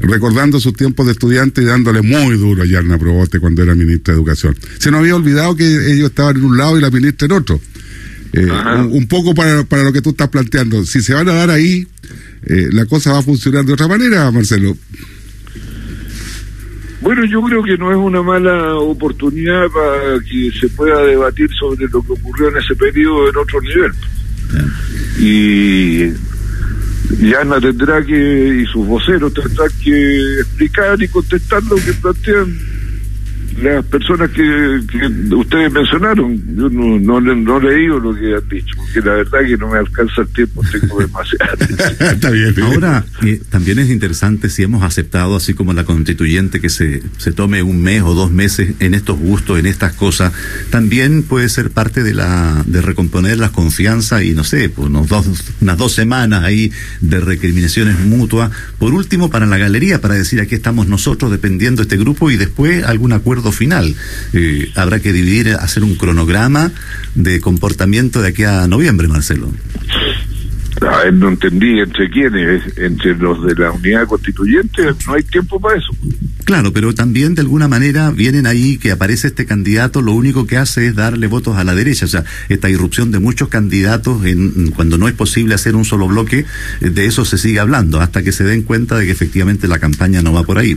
recordando 0.00 0.60
sus 0.60 0.74
tiempos 0.74 1.06
de 1.06 1.12
estudiante 1.12 1.62
y 1.62 1.64
dándole 1.64 2.02
muy 2.02 2.36
duro 2.36 2.62
a 2.62 2.66
Yarna 2.66 2.98
Proboste 2.98 3.40
cuando 3.40 3.62
era 3.62 3.74
ministra 3.74 4.14
de 4.14 4.18
Educación. 4.18 4.56
Se 4.78 4.90
nos 4.90 5.00
había 5.00 5.16
olvidado 5.16 5.56
que 5.56 5.64
ellos 5.64 6.10
estaban 6.10 6.36
en 6.36 6.44
un 6.44 6.56
lado 6.56 6.78
y 6.78 6.80
la 6.80 6.90
ministra 6.90 7.26
en 7.26 7.32
otro. 7.32 7.60
Eh, 8.32 8.50
un, 8.90 9.06
poco 9.06 9.32
para, 9.32 9.62
para 9.62 9.84
lo 9.84 9.92
que 9.92 10.02
tú 10.02 10.10
estás 10.10 10.28
planteando. 10.28 10.84
Si 10.84 11.00
se 11.00 11.14
van 11.14 11.28
a 11.28 11.34
dar 11.34 11.50
ahí, 11.50 11.86
eh, 12.46 12.68
la 12.72 12.84
cosa 12.86 13.12
va 13.12 13.20
a 13.20 13.22
funcionar 13.22 13.64
de 13.64 13.72
otra 13.72 13.86
manera, 13.86 14.30
Marcelo. 14.32 14.76
Bueno, 17.00 17.24
yo 17.26 17.42
creo 17.42 17.62
que 17.62 17.76
no 17.76 17.90
es 17.92 17.96
una 17.96 18.22
mala 18.22 18.74
oportunidad 18.76 19.68
para 19.68 20.18
que 20.20 20.50
se 20.58 20.68
pueda 20.70 21.04
debatir 21.04 21.48
sobre 21.52 21.86
lo 21.86 22.02
que 22.02 22.12
ocurrió 22.12 22.48
en 22.48 22.56
ese 22.56 22.74
periodo 22.74 23.28
en 23.28 23.36
otro 23.36 23.60
nivel. 23.60 23.92
Y 25.18 26.33
y 27.20 27.34
Ana 27.34 27.60
tendrá 27.60 28.02
que, 28.04 28.62
y 28.62 28.66
sus 28.66 28.86
voceros 28.86 29.32
tendrán 29.34 29.68
que 29.82 30.40
explicar 30.40 31.02
y 31.02 31.08
contestar 31.08 31.62
lo 31.64 31.76
que 31.76 31.92
plantean 32.00 32.73
las 33.62 33.84
personas 33.84 34.30
que, 34.30 34.80
ustedes 35.34 35.72
mencionaron, 35.72 36.36
yo 36.56 36.68
no, 36.68 37.20
no, 37.20 37.34
no 37.34 37.60
leí 37.60 37.86
lo 37.86 38.14
que 38.14 38.34
han 38.34 38.48
dicho, 38.48 38.74
porque 38.76 39.00
la 39.00 39.16
verdad 39.16 39.40
que 39.46 39.56
no 39.56 39.68
me 39.68 39.78
alcanza 39.78 40.22
el 40.22 40.28
tiempo, 40.28 40.62
tengo 40.70 41.00
demasiado. 41.00 41.56
Está 42.00 42.30
bien. 42.30 42.54
Ahora, 42.62 43.04
eh, 43.24 43.40
también 43.50 43.78
es 43.78 43.90
interesante 43.90 44.48
si 44.48 44.62
hemos 44.62 44.82
aceptado, 44.82 45.36
así 45.36 45.54
como 45.54 45.72
la 45.72 45.84
constituyente, 45.84 46.60
que 46.60 46.68
se, 46.68 47.02
se 47.18 47.32
tome 47.32 47.62
un 47.62 47.82
mes 47.82 48.02
o 48.02 48.14
dos 48.14 48.30
meses 48.30 48.74
en 48.80 48.94
estos 48.94 49.18
gustos, 49.18 49.58
en 49.58 49.66
estas 49.66 49.92
cosas, 49.92 50.32
también 50.70 51.22
puede 51.22 51.48
ser 51.48 51.70
parte 51.70 52.02
de 52.02 52.14
la 52.14 52.62
de 52.66 52.82
recomponer 52.82 53.38
la 53.38 53.50
confianza 53.50 54.22
y, 54.22 54.32
no 54.32 54.44
sé, 54.44 54.68
pues 54.68 54.88
unos 54.88 55.08
dos, 55.08 55.26
unas 55.60 55.78
dos 55.78 55.92
semanas 55.92 56.44
ahí 56.44 56.72
de 57.00 57.20
recriminaciones 57.20 57.98
mutuas. 58.00 58.50
Por 58.78 58.94
último, 58.94 59.30
para 59.30 59.46
la 59.46 59.58
galería, 59.58 60.00
para 60.00 60.14
decir 60.14 60.40
aquí 60.40 60.54
estamos 60.54 60.88
nosotros 60.88 61.30
dependiendo 61.30 61.78
de 61.78 61.82
este 61.82 61.96
grupo 61.96 62.30
y 62.30 62.36
después 62.36 62.84
algún 62.84 63.12
acuerdo 63.12 63.43
final. 63.52 63.94
Eh, 64.32 64.70
habrá 64.74 65.00
que 65.00 65.12
dividir, 65.12 65.54
hacer 65.54 65.82
un 65.82 65.96
cronograma 65.96 66.72
de 67.14 67.40
comportamiento 67.40 68.22
de 68.22 68.28
aquí 68.28 68.44
a 68.44 68.66
noviembre, 68.66 69.08
Marcelo. 69.08 69.50
A 70.80 71.10
no 71.12 71.28
entendí 71.28 71.78
entre 71.78 72.10
quiénes, 72.10 72.62
entre 72.76 73.14
los 73.16 73.44
de 73.46 73.54
la 73.54 73.70
unidad 73.70 74.06
constituyente, 74.06 74.82
no 75.06 75.14
hay 75.14 75.22
tiempo 75.22 75.60
para 75.60 75.78
eso. 75.78 75.90
Claro, 76.44 76.72
pero 76.72 76.94
también 76.94 77.34
de 77.34 77.42
alguna 77.42 77.68
manera 77.68 78.10
vienen 78.10 78.46
ahí 78.46 78.76
que 78.76 78.90
aparece 78.90 79.28
este 79.28 79.46
candidato, 79.46 80.02
lo 80.02 80.12
único 80.12 80.46
que 80.46 80.58
hace 80.58 80.88
es 80.88 80.94
darle 80.94 81.26
votos 81.26 81.56
a 81.56 81.64
la 81.64 81.74
derecha, 81.74 82.04
o 82.04 82.08
sea, 82.08 82.24
esta 82.48 82.68
irrupción 82.68 83.12
de 83.12 83.18
muchos 83.18 83.48
candidatos 83.48 84.24
en, 84.26 84.70
cuando 84.72 84.98
no 84.98 85.08
es 85.08 85.14
posible 85.14 85.54
hacer 85.54 85.74
un 85.74 85.84
solo 85.84 86.06
bloque, 86.08 86.44
de 86.80 87.06
eso 87.06 87.24
se 87.24 87.38
sigue 87.38 87.60
hablando, 87.60 88.00
hasta 88.00 88.22
que 88.22 88.32
se 88.32 88.44
den 88.44 88.62
cuenta 88.62 88.98
de 88.98 89.06
que 89.06 89.12
efectivamente 89.12 89.68
la 89.68 89.78
campaña 89.78 90.22
no 90.22 90.32
va 90.32 90.42
por 90.42 90.58
ahí. 90.58 90.76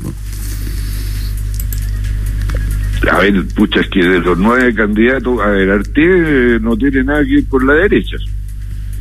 A 3.12 3.20
ver, 3.20 3.46
pucha, 3.56 3.82
es 3.82 3.90
que 3.90 4.04
de 4.04 4.20
los 4.20 4.38
nueve 4.38 4.74
candidatos, 4.74 5.40
a 5.40 5.48
ver, 5.48 5.70
Arte 5.70 6.02
eh, 6.02 6.60
no 6.62 6.76
tiene 6.76 7.04
nada 7.04 7.24
que 7.24 7.36
ir 7.36 7.48
por 7.48 7.64
la 7.64 7.74
derecha. 7.74 8.18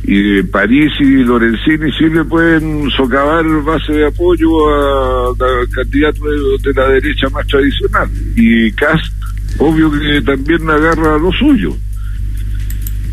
Y 0.03 0.41
París 0.43 0.93
y 0.99 1.23
Lorenzini 1.23 1.91
sí 1.91 2.05
le 2.09 2.23
pueden 2.23 2.89
socavar 2.91 3.45
base 3.63 3.93
de 3.93 4.05
apoyo 4.05 4.49
a, 4.69 5.35
candidatos 5.73 6.23
de, 6.63 6.73
la 6.73 6.87
derecha 6.89 7.27
más 7.29 7.45
tradicional. 7.47 8.09
Y 8.35 8.71
Cast, 8.71 9.11
obvio 9.57 9.91
que 9.91 10.21
también 10.21 10.69
agarra 10.69 11.17
lo 11.17 11.31
suyo. 11.33 11.75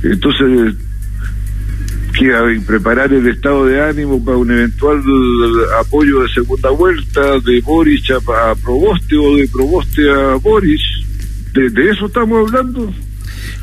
Entonces, 0.02 0.74
que 2.18 2.60
preparar 2.66 3.12
el 3.12 3.26
estado 3.26 3.66
de 3.66 3.82
ánimo 3.82 4.24
para 4.24 4.36
un 4.36 4.50
eventual 4.50 5.02
apoyo 5.80 6.22
de 6.22 6.28
segunda 6.28 6.70
vuelta 6.70 7.38
de 7.40 7.60
Boris 7.60 8.10
a, 8.10 8.54
Proboste 8.54 9.16
o 9.16 9.36
de 9.36 9.48
Proboste 9.48 10.10
a 10.10 10.34
Boris. 10.36 10.82
de 11.52 11.90
eso 11.90 12.06
estamos 12.06 12.48
hablando. 12.48 12.92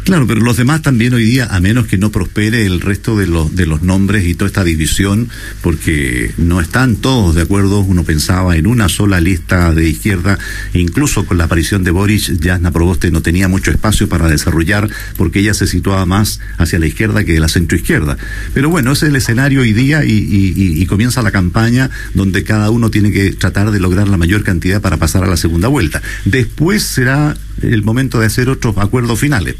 Claro, 0.03 0.25
pero 0.25 0.41
los 0.41 0.57
demás 0.57 0.81
también 0.81 1.13
hoy 1.13 1.23
día, 1.23 1.47
a 1.51 1.59
menos 1.59 1.85
que 1.85 1.97
no 1.99 2.11
prospere 2.11 2.65
el 2.65 2.81
resto 2.81 3.15
de 3.15 3.27
los, 3.27 3.55
de 3.55 3.67
los 3.67 3.83
nombres 3.83 4.25
y 4.25 4.33
toda 4.33 4.47
esta 4.47 4.63
división, 4.63 5.29
porque 5.61 6.33
no 6.37 6.59
están 6.59 6.95
todos 6.95 7.35
de 7.35 7.43
acuerdo, 7.43 7.81
uno 7.81 8.03
pensaba 8.03 8.57
en 8.57 8.65
una 8.65 8.89
sola 8.89 9.19
lista 9.19 9.73
de 9.75 9.87
izquierda, 9.87 10.39
incluso 10.73 11.25
con 11.25 11.37
la 11.37 11.43
aparición 11.43 11.83
de 11.83 11.91
Boris, 11.91 12.31
Jasna 12.41 12.71
Proboste 12.71 13.11
no 13.11 13.21
tenía 13.21 13.47
mucho 13.47 13.69
espacio 13.69 14.09
para 14.09 14.27
desarrollar, 14.27 14.89
porque 15.17 15.39
ella 15.39 15.53
se 15.53 15.67
situaba 15.67 16.05
más 16.07 16.39
hacia 16.57 16.79
la 16.79 16.87
izquierda 16.87 17.23
que 17.23 17.33
de 17.33 17.39
la 17.39 17.47
centroizquierda. 17.47 18.17
Pero 18.55 18.69
bueno, 18.69 18.93
ese 18.93 19.05
es 19.05 19.09
el 19.11 19.15
escenario 19.17 19.61
hoy 19.61 19.73
día 19.73 20.03
y 20.03 20.85
comienza 20.87 21.21
la 21.21 21.31
campaña 21.31 21.91
donde 22.15 22.43
cada 22.43 22.71
uno 22.71 22.89
tiene 22.89 23.11
que 23.11 23.33
tratar 23.33 23.69
de 23.69 23.79
lograr 23.79 24.07
la 24.07 24.17
mayor 24.17 24.43
cantidad 24.43 24.81
para 24.81 24.97
pasar 24.97 25.23
a 25.23 25.27
la 25.27 25.37
segunda 25.37 25.67
vuelta. 25.67 26.01
Después 26.25 26.81
será 26.81 27.37
el 27.61 27.83
momento 27.83 28.19
de 28.19 28.25
hacer 28.25 28.49
otros 28.49 28.77
acuerdos 28.77 29.19
finales. 29.19 29.55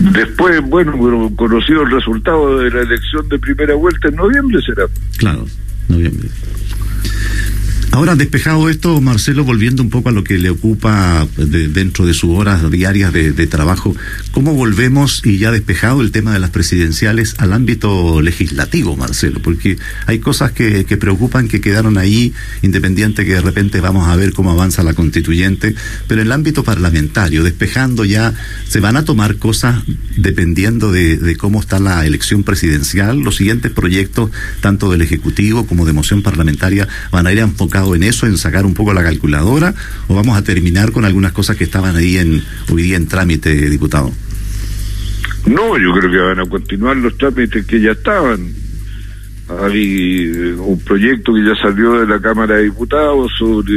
Después, 0.00 0.62
bueno, 0.62 1.30
conocido 1.36 1.82
el 1.82 1.90
resultado 1.90 2.58
de 2.58 2.70
la 2.70 2.80
elección 2.80 3.28
de 3.28 3.38
primera 3.38 3.74
vuelta 3.74 4.08
en 4.08 4.16
noviembre 4.16 4.58
será. 4.62 4.86
Claro, 5.18 5.44
noviembre. 5.88 6.28
Ahora, 7.92 8.14
despejado 8.14 8.68
esto, 8.68 9.00
Marcelo, 9.00 9.42
volviendo 9.42 9.82
un 9.82 9.90
poco 9.90 10.10
a 10.10 10.12
lo 10.12 10.22
que 10.22 10.38
le 10.38 10.48
ocupa 10.48 11.26
dentro 11.36 12.06
de 12.06 12.14
sus 12.14 12.30
horas 12.30 12.70
diarias 12.70 13.12
de, 13.12 13.46
trabajo, 13.48 13.96
¿cómo 14.30 14.54
volvemos, 14.54 15.22
y 15.24 15.38
ya 15.38 15.50
despejado 15.50 16.00
el 16.00 16.12
tema 16.12 16.32
de 16.32 16.38
las 16.38 16.50
presidenciales, 16.50 17.34
al 17.38 17.52
ámbito 17.52 18.22
legislativo, 18.22 18.96
Marcelo? 18.96 19.42
Porque 19.42 19.76
hay 20.06 20.20
cosas 20.20 20.52
que, 20.52 20.84
que 20.84 20.96
preocupan, 20.96 21.48
que 21.48 21.60
quedaron 21.60 21.98
ahí, 21.98 22.32
independiente 22.62 23.26
que 23.26 23.34
de 23.34 23.40
repente 23.40 23.80
vamos 23.80 24.08
a 24.08 24.14
ver 24.14 24.32
cómo 24.34 24.52
avanza 24.52 24.84
la 24.84 24.94
constituyente, 24.94 25.74
pero 26.06 26.20
en 26.20 26.28
el 26.28 26.32
ámbito 26.32 26.62
parlamentario, 26.62 27.42
despejando 27.42 28.04
ya, 28.04 28.32
se 28.68 28.78
van 28.78 28.96
a 28.96 29.04
tomar 29.04 29.36
cosas 29.36 29.82
dependiendo 30.16 30.92
de, 30.92 31.16
de 31.16 31.34
cómo 31.34 31.58
está 31.58 31.80
la 31.80 32.06
elección 32.06 32.44
presidencial, 32.44 33.18
los 33.18 33.34
siguientes 33.34 33.72
proyectos, 33.72 34.30
tanto 34.60 34.92
del 34.92 35.02
Ejecutivo 35.02 35.66
como 35.66 35.84
de 35.86 35.92
moción 35.92 36.22
parlamentaria, 36.22 36.86
van 37.10 37.26
a 37.26 37.32
ir 37.32 37.40
enfocados 37.40 37.79
en 37.94 38.02
eso, 38.02 38.26
en 38.26 38.36
sacar 38.36 38.66
un 38.66 38.74
poco 38.74 38.92
la 38.92 39.02
calculadora, 39.02 39.74
o 40.08 40.14
vamos 40.14 40.36
a 40.36 40.42
terminar 40.42 40.92
con 40.92 41.04
algunas 41.04 41.32
cosas 41.32 41.56
que 41.56 41.64
estaban 41.64 41.96
ahí 41.96 42.18
en, 42.18 42.42
hoy 42.70 42.82
día 42.82 42.96
en 42.96 43.06
trámite, 43.06 43.68
diputado? 43.68 44.12
No, 45.46 45.78
yo 45.78 45.92
creo 45.98 46.10
que 46.10 46.18
van 46.18 46.40
a 46.40 46.48
continuar 46.48 46.96
los 46.96 47.16
trámites 47.16 47.66
que 47.66 47.80
ya 47.80 47.92
estaban. 47.92 48.52
Hay 49.48 50.30
eh, 50.32 50.54
un 50.54 50.78
proyecto 50.80 51.34
que 51.34 51.44
ya 51.44 51.54
salió 51.60 52.00
de 52.00 52.06
la 52.06 52.20
Cámara 52.20 52.56
de 52.56 52.64
Diputados 52.64 53.32
sobre 53.38 53.74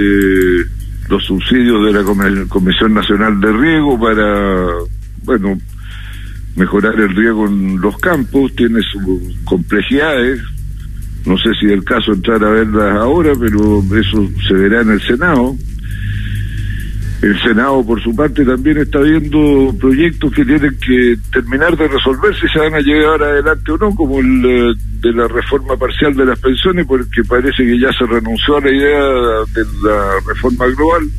los 1.09 1.23
subsidios 1.25 1.85
de 1.85 1.93
la 1.93 2.47
Comisión 2.47 2.93
Nacional 2.93 3.39
de 3.39 3.51
Riego 3.51 3.99
para, 3.99 4.67
bueno, 5.23 5.57
mejorar 6.55 6.99
el 6.99 7.15
riego 7.15 7.47
en 7.47 7.81
los 7.81 7.97
campos, 7.97 8.53
tiene 8.55 8.81
sus 8.81 9.35
complejidades, 9.43 10.39
no 11.25 11.37
sé 11.37 11.53
si 11.59 11.67
es 11.67 11.71
el 11.71 11.83
caso 11.83 12.13
entrar 12.13 12.43
a 12.43 12.49
verlas 12.49 12.95
ahora, 12.97 13.33
pero 13.39 13.81
eso 13.97 14.29
se 14.47 14.53
verá 14.53 14.81
en 14.81 14.91
el 14.91 15.01
Senado. 15.01 15.55
El 17.21 17.41
Senado, 17.41 17.85
por 17.85 18.03
su 18.03 18.13
parte, 18.13 18.43
también 18.43 18.79
está 18.79 18.99
viendo 18.99 19.73
proyectos 19.79 20.33
que 20.33 20.43
tienen 20.43 20.77
que 20.85 21.15
terminar 21.31 21.77
de 21.77 21.87
resolver 21.87 22.35
si 22.35 22.49
se 22.49 22.59
van 22.59 22.73
a 22.73 22.81
llevar 22.81 23.23
adelante 23.23 23.71
o 23.71 23.77
no, 23.77 23.95
como 23.95 24.19
el 24.19 24.45
eh, 24.45 24.73
de 24.99 25.13
la 25.13 25.29
reforma 25.29 25.77
parcial 25.77 26.13
de 26.15 26.25
las 26.25 26.37
pensiones, 26.39 26.85
porque 26.85 27.23
parece 27.23 27.63
que 27.63 27.79
ya 27.79 27.93
se 27.93 28.05
renunció 28.05 28.57
a 28.57 28.61
la 28.61 28.71
idea 28.71 28.99
de 29.53 29.65
la 29.83 30.19
reforma 30.27 30.65
global. 30.67 31.09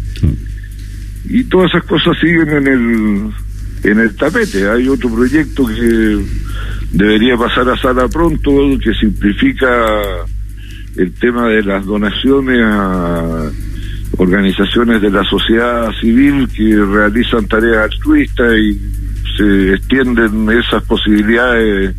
Y 1.27 1.45
todas 1.45 1.71
esas 1.71 1.85
cosas 1.85 2.15
siguen 2.21 2.51
en 2.51 2.67
el 2.69 3.33
en 3.85 4.01
el 4.01 4.17
tapete. 4.17 4.69
Hay 4.69 4.89
otro 4.89 5.11
proyecto 5.11 5.67
que 5.67 6.19
debería 6.91 7.37
pasar 7.37 7.69
a 7.69 7.77
sala 7.77 8.09
pronto, 8.09 8.51
que 8.83 8.95
simplifica 8.95 9.87
el 10.97 11.13
tema 11.15 11.49
de 11.49 11.63
las 11.63 11.85
donaciones 11.85 12.61
a 12.63 13.51
organizaciones 14.17 15.03
de 15.03 15.11
la 15.11 15.25
sociedad 15.25 15.91
civil 16.01 16.49
que 16.49 16.77
realizan 16.77 17.47
tareas 17.47 17.91
altruistas 17.91 18.57
y 18.57 18.81
se 19.37 19.75
extienden 19.75 20.49
esas 20.51 20.83
posibilidades 20.85 21.95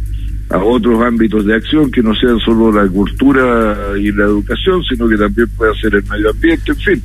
a 0.50 0.58
otros 0.60 1.02
ámbitos 1.02 1.45
de 1.45 1.56
acción 1.56 1.91
que 1.91 2.02
no 2.02 2.15
sean 2.15 2.39
solo 2.39 2.71
la 2.71 2.88
cultura 2.89 3.76
y 3.98 4.12
la 4.12 4.26
educación, 4.26 4.82
sino 4.84 5.10
que 5.10 5.17
también 5.17 5.48
pueda 5.58 5.74
ser 5.76 5.95
el 5.95 6.04
medio 6.06 6.30
ambiente, 6.30 6.71
en 6.71 6.78
fin. 6.78 7.04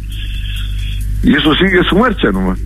Y 1.22 1.34
eso 1.34 1.54
sigue 1.56 1.82
su 1.88 1.96
marcha 1.96 2.30
nomás. 2.30 2.58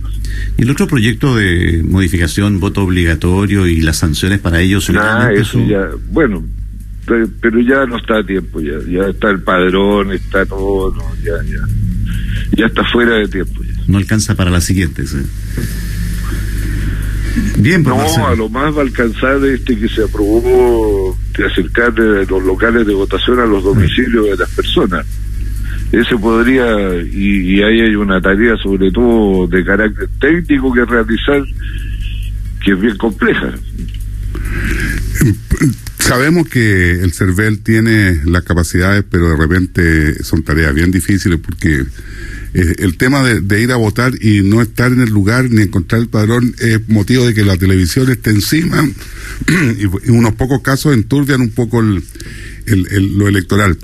¿Y 0.57 0.63
el 0.63 0.69
otro 0.69 0.87
proyecto 0.87 1.35
de 1.35 1.81
modificación, 1.83 2.59
voto 2.59 2.83
obligatorio 2.83 3.67
y 3.67 3.81
las 3.81 3.97
sanciones 3.97 4.39
para 4.39 4.61
ellos? 4.61 4.89
Ah, 4.95 5.29
eso 5.33 5.59
ya, 5.65 5.89
bueno, 6.11 6.43
pero 7.41 7.59
ya 7.59 7.85
no 7.85 7.97
está 7.97 8.19
a 8.19 8.25
tiempo, 8.25 8.59
ya, 8.61 8.79
ya 8.89 9.07
está 9.09 9.29
el 9.29 9.41
padrón, 9.41 10.11
está 10.11 10.45
todo, 10.45 10.95
ya, 11.23 11.33
ya 11.43 11.65
ya 12.55 12.65
está 12.67 12.83
fuera 12.85 13.15
de 13.15 13.27
tiempo. 13.27 13.61
No 13.87 13.97
alcanza 13.97 14.35
para 14.35 14.49
las 14.49 14.63
siguientes. 14.63 15.13
¿eh? 15.13 15.25
Bien, 17.57 17.83
No, 17.83 18.27
a 18.27 18.35
lo 18.35 18.49
más 18.49 18.73
va 18.73 18.79
a 18.79 18.81
alcanzar 18.81 19.43
este 19.45 19.77
que 19.77 19.89
se 19.89 20.03
aprobó 20.03 21.17
de 21.37 21.45
acercar 21.45 21.93
los 21.97 22.43
locales 22.43 22.87
de 22.87 22.93
votación 22.93 23.39
a 23.39 23.45
los 23.45 23.63
domicilios 23.63 24.25
de 24.25 24.37
las 24.37 24.49
personas. 24.51 25.05
Ese 25.91 26.17
podría, 26.17 26.65
y, 27.03 27.55
y 27.55 27.63
ahí 27.63 27.81
hay 27.81 27.95
una 27.95 28.19
tarea 28.19 28.57
sobre 28.57 28.91
todo 28.91 29.47
de 29.47 29.63
carácter 29.63 30.09
técnico 30.19 30.73
que 30.73 30.85
realizar, 30.85 31.43
que 32.63 32.71
es 32.71 32.81
bien 32.81 32.97
compleja. 32.97 33.53
Sabemos 35.99 36.47
que 36.47 37.01
el 37.01 37.13
CERVEL 37.13 37.63
tiene 37.63 38.21
las 38.25 38.43
capacidades, 38.43 39.03
pero 39.09 39.29
de 39.29 39.37
repente 39.37 40.23
son 40.23 40.43
tareas 40.43 40.73
bien 40.73 40.91
difíciles 40.91 41.39
porque 41.39 41.83
eh, 42.55 42.75
el 42.79 42.95
tema 42.95 43.21
de, 43.21 43.61
ir 43.61 43.73
a 43.73 43.75
votar 43.75 44.13
y 44.23 44.41
no 44.41 44.61
estar 44.61 44.89
en 44.93 45.01
el 45.01 45.09
lugar 45.09 45.51
ni 45.51 45.63
encontrar 45.63 45.99
el 45.99 46.07
padrón 46.07 46.55
es 46.59 46.87
motivo 46.87 47.25
de 47.25 47.33
que 47.33 47.43
la 47.43 47.57
televisión 47.57 48.09
esté 48.09 48.29
encima 48.29 48.81
y, 49.77 50.09
unos 50.09 50.35
pocos 50.35 50.61
casos 50.61 50.93
enturbian 50.93 51.41
un 51.41 51.49
poco 51.49 51.81
el, 51.81 52.01
lo 53.17 53.27
electoral. 53.27 53.77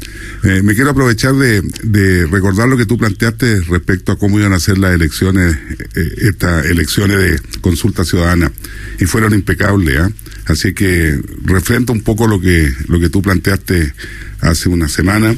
Eh, 0.44 0.62
me 0.64 0.74
quiero 0.74 0.92
aprovechar 0.92 1.36
de, 1.36 2.28
recordar 2.28 2.70
lo 2.70 2.78
que 2.78 2.86
tú 2.86 2.98
planteaste 2.98 3.60
respecto 3.64 4.14
a 4.14 4.18
cómo 4.18 4.40
iban 4.40 4.54
a 4.54 4.60
ser 4.62 4.78
las 4.78 4.96
elecciones, 4.96 5.54
eh, 5.96 6.14
estas 6.20 6.66
elecciones 6.66 7.18
de 7.18 7.60
consulta 7.60 8.06
ciudadana, 8.06 8.54
y 9.02 9.06
fueron 9.06 9.34
impecables. 9.34 9.98
¿ah? 10.00 10.10
Así 10.46 10.74
que 10.74 11.20
refrenta 11.44 11.92
un 11.92 12.04
poco 12.04 12.26
lo 12.26 12.40
que, 12.40 12.74
lo 12.88 13.02
que 13.02 13.10
tú 13.10 13.22
planteaste 13.22 13.94
hace 14.40 14.70
una 14.70 14.88
semana 14.88 15.36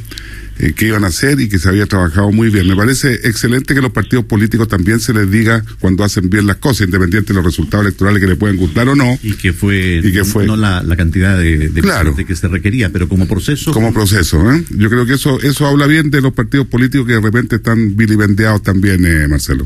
eh, 0.59 0.73
que 0.73 0.87
iban 0.87 1.03
a 1.03 1.07
hacer 1.07 1.39
y 1.39 1.49
que 1.49 1.59
se 1.59 1.69
había 1.69 1.85
trabajado 1.85 2.31
muy 2.31 2.49
bien. 2.49 2.67
Me 2.67 2.75
parece 2.75 3.13
excelente 3.27 3.73
que 3.73 3.81
los 3.81 3.91
partidos 3.91 4.25
políticos 4.25 4.67
también 4.67 4.99
se 4.99 5.13
les 5.13 5.29
diga 5.29 5.63
cuando 5.79 6.03
hacen 6.03 6.29
bien 6.29 6.47
las 6.47 6.57
cosas, 6.57 6.87
independiente 6.87 7.33
de 7.33 7.35
los 7.35 7.45
resultados 7.45 7.85
electorales 7.85 8.21
que 8.21 8.27
le 8.27 8.35
pueden 8.35 8.57
gustar 8.57 8.87
o 8.89 8.95
no. 8.95 9.17
Y 9.23 9.33
que 9.33 9.53
fue, 9.53 10.01
y 10.03 10.11
que 10.11 10.23
fue 10.23 10.45
no 10.45 10.55
la, 10.55 10.83
cantidad 10.95 11.37
de, 11.37 11.69
de 11.69 12.25
que 12.25 12.35
se 12.35 12.47
requería, 12.47 12.89
pero 12.89 13.07
como 13.07 13.27
proceso. 13.27 13.71
Como 13.71 13.93
proceso, 13.93 14.51
¿eh? 14.51 14.63
Yo 14.69 14.89
creo 14.89 15.05
que 15.05 15.13
eso, 15.13 15.41
eso 15.41 15.67
habla 15.67 15.87
bien 15.87 16.09
de 16.09 16.21
los 16.21 16.33
partidos 16.33 16.67
políticos 16.67 17.07
que 17.07 17.13
de 17.13 17.21
repente 17.21 17.55
están 17.57 17.95
vilipendiados 17.95 18.61
también, 18.63 19.05
eh, 19.05 19.27
Marcelo. 19.27 19.65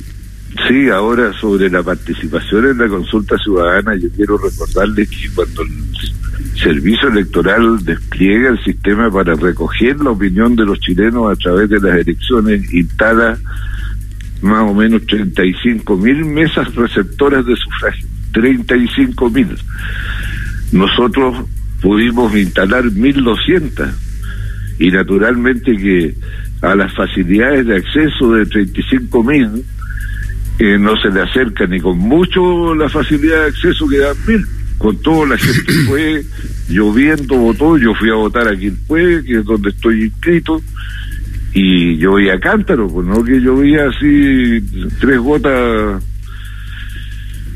Sí, 0.68 0.90
ahora 0.90 1.32
sobre 1.40 1.70
la 1.70 1.82
participación 1.82 2.66
en 2.66 2.78
la 2.80 2.90
consulta 2.90 3.38
ciudadana, 3.38 3.96
yo 3.96 4.10
quiero 4.14 4.38
recordarles 4.38 5.10
que 5.10 5.30
cuando 5.34 5.62
el 5.62 6.60
servicio 6.62 7.08
electoral 7.08 7.86
despliega 7.86 8.50
el 8.50 8.62
sistema 8.64 9.10
para 9.10 9.36
recoger 9.36 9.98
la 10.02 10.10
opinión 10.10 10.58
de 10.58 10.66
los 10.66 10.78
chilenos 10.82 11.32
a 11.32 11.36
través 11.38 11.70
de 11.70 11.80
las 11.80 11.98
elecciones, 12.00 12.74
instala 12.74 13.38
más 14.42 14.70
o 14.70 14.74
menos 14.74 15.06
35 15.06 15.96
mil 15.96 16.26
mesas 16.26 16.76
receptoras 16.76 17.46
de 17.46 17.56
sufragio, 17.56 18.08
35 18.34 19.30
mil. 19.30 19.58
Nosotros 20.74 21.46
pudimos 21.82 22.36
instalar 22.36 22.84
1.200 22.84 23.90
y 24.80 24.92
naturalmente 24.92 25.78
que 25.78 26.14
a 26.62 26.76
las 26.76 26.94
facilidades 26.94 27.68
de 27.68 27.78
acceso 27.78 28.34
de 28.34 28.46
35 28.46 29.24
mil 29.24 29.64
eh, 30.60 30.78
no 30.78 30.96
se 30.98 31.10
le 31.10 31.22
acerca 31.22 31.66
ni 31.68 31.80
con 31.80 31.98
mucho 31.98 32.74
la 32.74 32.90
facilidad 32.90 33.42
de 33.42 33.48
acceso 33.48 33.88
que 33.88 33.98
dan 33.98 34.16
mil 34.28 34.46
con 34.78 34.96
toda 35.02 35.28
la 35.28 35.38
gente 35.38 35.72
fue, 35.88 36.24
lloviendo, 36.70 37.36
votó, 37.36 37.78
yo 37.78 37.94
fui 37.96 38.10
a 38.10 38.16
votar 38.16 38.48
aquí 38.48 38.68
en 38.68 38.78
Puebla, 38.86 39.24
que 39.24 39.40
es 39.40 39.46
donde 39.46 39.70
estoy 39.70 40.04
inscrito, 40.06 40.62
y 41.54 41.98
llovía 41.98 42.40
cántaro, 42.40 42.88
pues 42.88 43.08
no 43.08 43.24
que 43.24 43.40
llovía 43.40 43.88
así 43.90 44.62
tres 45.00 45.18
gotas 45.20 46.04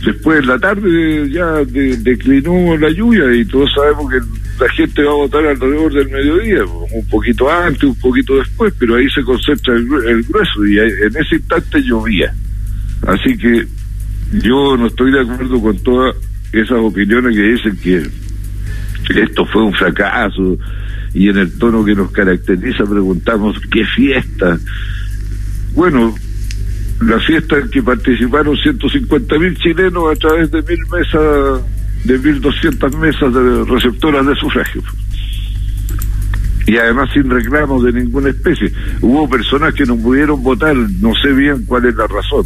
después 0.03 0.39
de 0.39 0.45
la 0.47 0.57
tarde 0.57 1.29
ya 1.29 1.57
declinó 1.63 2.75
la 2.77 2.89
lluvia 2.89 3.31
y 3.35 3.45
todos 3.45 3.69
sabemos 3.75 4.11
que 4.11 4.17
la 4.63 4.69
gente 4.71 5.03
va 5.03 5.11
a 5.11 5.15
votar 5.15 5.45
alrededor 5.45 5.93
del 5.93 6.09
mediodía, 6.09 6.63
pues, 6.65 6.91
un 6.93 7.07
poquito 7.09 7.51
antes, 7.51 7.83
un 7.83 7.99
poquito 7.99 8.37
después, 8.37 8.73
pero 8.79 8.95
ahí 8.95 9.07
se 9.09 9.21
concentra 9.21 9.75
el, 9.75 9.87
el 10.07 10.23
grueso 10.23 10.65
y 10.65 10.79
en 10.79 11.17
ese 11.17 11.35
instante 11.35 11.81
llovía. 11.81 12.33
Así 13.07 13.37
que 13.37 13.67
yo 14.43 14.77
no 14.77 14.87
estoy 14.87 15.11
de 15.11 15.21
acuerdo 15.21 15.61
con 15.61 15.77
toda 15.79 16.13
esas 16.51 16.77
opiniones 16.77 17.35
que 17.35 17.41
dicen 17.41 17.77
que 17.77 19.21
esto 19.21 19.45
fue 19.45 19.63
un 19.63 19.73
fracaso 19.73 20.57
y 21.13 21.29
en 21.29 21.37
el 21.37 21.57
tono 21.57 21.83
que 21.83 21.95
nos 21.95 22.11
caracteriza 22.11 22.85
preguntamos 22.85 23.57
qué 23.71 23.85
fiesta. 23.85 24.57
Bueno, 25.73 26.15
la 27.01 27.19
fiesta 27.19 27.57
en 27.57 27.69
que 27.69 27.81
participaron 27.81 28.55
150 28.55 29.39
mil 29.39 29.57
chilenos 29.57 30.11
a 30.11 30.15
través 30.15 30.51
de 30.51 30.61
mil 30.61 30.79
mesas, 30.91 31.61
de 32.05 32.19
1.200 32.19 32.97
mesas 32.97 33.33
de 33.33 33.65
receptoras 33.65 34.25
de 34.25 34.35
sufragio. 34.35 34.83
Y 36.67 36.77
además 36.77 37.09
sin 37.11 37.29
reclamos 37.29 37.83
de 37.83 37.91
ninguna 37.91 38.29
especie. 38.29 38.71
Hubo 39.01 39.27
personas 39.27 39.73
que 39.73 39.85
no 39.85 39.97
pudieron 39.97 40.41
votar, 40.43 40.75
no 40.75 41.13
sé 41.15 41.33
bien 41.33 41.65
cuál 41.65 41.85
es 41.85 41.95
la 41.95 42.07
razón, 42.07 42.45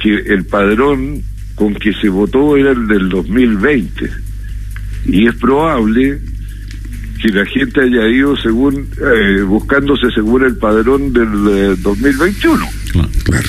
porque 0.00 0.32
el 0.32 0.44
padrón 0.44 1.22
con 1.54 1.74
que 1.74 1.92
se 1.92 2.08
votó 2.08 2.56
era 2.56 2.72
el 2.72 2.86
del 2.86 3.08
2020. 3.08 4.10
Y 5.06 5.26
es 5.26 5.34
probable 5.34 6.18
que 7.20 7.28
la 7.28 7.44
gente 7.44 7.82
haya 7.82 8.08
ido 8.08 8.34
según 8.36 8.88
eh, 8.98 9.42
buscándose 9.42 10.10
según 10.14 10.44
el 10.44 10.56
padrón 10.56 11.12
del 11.12 11.82
2021. 11.82 12.64
Eh, 12.64 13.08
claro. 13.24 13.48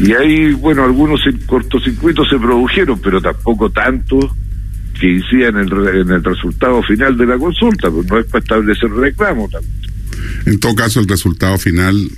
Y 0.00 0.12
ahí, 0.12 0.52
bueno, 0.52 0.84
algunos 0.84 1.20
cortocircuitos 1.46 2.28
se 2.28 2.38
produjeron, 2.38 3.00
pero 3.00 3.20
tampoco 3.20 3.70
tanto 3.70 4.18
que 4.98 5.10
hicieran 5.10 5.56
el, 5.56 5.72
en 6.00 6.10
el 6.10 6.24
resultado 6.24 6.82
final 6.82 7.16
de 7.16 7.26
la 7.26 7.38
consulta, 7.38 7.90
pues 7.90 8.06
no 8.08 8.18
es 8.18 8.26
para 8.26 8.42
establecer 8.42 8.90
reclamo. 8.90 9.48
En 10.46 10.58
todo 10.58 10.74
caso, 10.74 11.00
el 11.00 11.08
resultado 11.08 11.56
final 11.58 12.10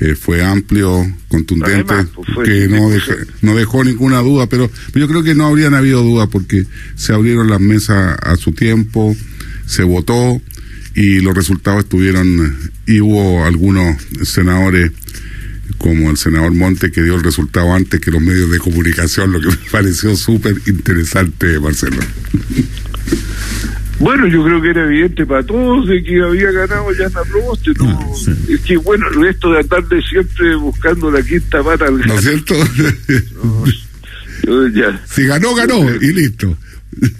eh, 0.00 0.14
fue 0.14 0.42
amplio, 0.42 1.06
contundente, 1.28 1.94
pues, 2.34 2.48
que 2.48 2.68
no, 2.68 2.88
no 3.42 3.54
dejó 3.54 3.84
ninguna 3.84 4.18
duda, 4.20 4.48
pero 4.48 4.70
yo 4.94 5.08
creo 5.08 5.22
que 5.22 5.34
no 5.34 5.46
habrían 5.46 5.74
habido 5.74 6.02
dudas 6.02 6.28
porque 6.30 6.66
se 6.96 7.12
abrieron 7.12 7.48
las 7.48 7.60
mesas 7.60 8.16
a 8.22 8.36
su 8.36 8.52
tiempo, 8.52 9.16
se 9.66 9.84
votó 9.84 10.40
y 10.94 11.20
los 11.20 11.34
resultados 11.34 11.84
estuvieron, 11.84 12.56
y 12.86 13.00
hubo 13.00 13.44
algunos 13.44 13.96
senadores 14.22 14.92
como 15.78 16.10
el 16.10 16.16
senador 16.16 16.52
Monte 16.52 16.90
que 16.90 17.02
dio 17.02 17.14
el 17.14 17.22
resultado 17.22 17.72
antes 17.74 18.00
que 18.00 18.10
los 18.10 18.22
medios 18.22 18.50
de 18.50 18.58
comunicación, 18.58 19.32
lo 19.32 19.40
que 19.40 19.48
me 19.48 19.56
pareció 19.72 20.16
súper 20.16 20.56
interesante, 20.66 21.58
Marcelo. 21.58 21.98
Bueno, 23.98 24.26
yo 24.26 24.44
creo 24.44 24.60
que 24.60 24.70
era 24.70 24.84
evidente 24.84 25.24
para 25.24 25.42
todos 25.44 25.86
de 25.86 26.02
que 26.02 26.20
había 26.20 26.50
ganado 26.50 26.92
ya 26.92 27.08
Proboste. 27.10 27.70
¿no? 27.78 27.88
Ah, 27.88 28.32
es 28.48 28.60
que, 28.60 28.76
bueno, 28.76 29.06
esto 29.24 29.52
de 29.52 29.60
andar 29.60 29.86
de 29.88 30.02
siempre 30.02 30.56
buscando 30.56 31.10
la 31.10 31.22
quinta 31.22 31.62
pata 31.62 31.86
¿No 31.90 32.14
es 32.14 32.22
cierto? 32.22 32.54
ya. 34.74 35.00
Si 35.06 35.24
ganó, 35.24 35.54
ganó, 35.54 35.94
y 35.94 36.12
listo. 36.12 36.56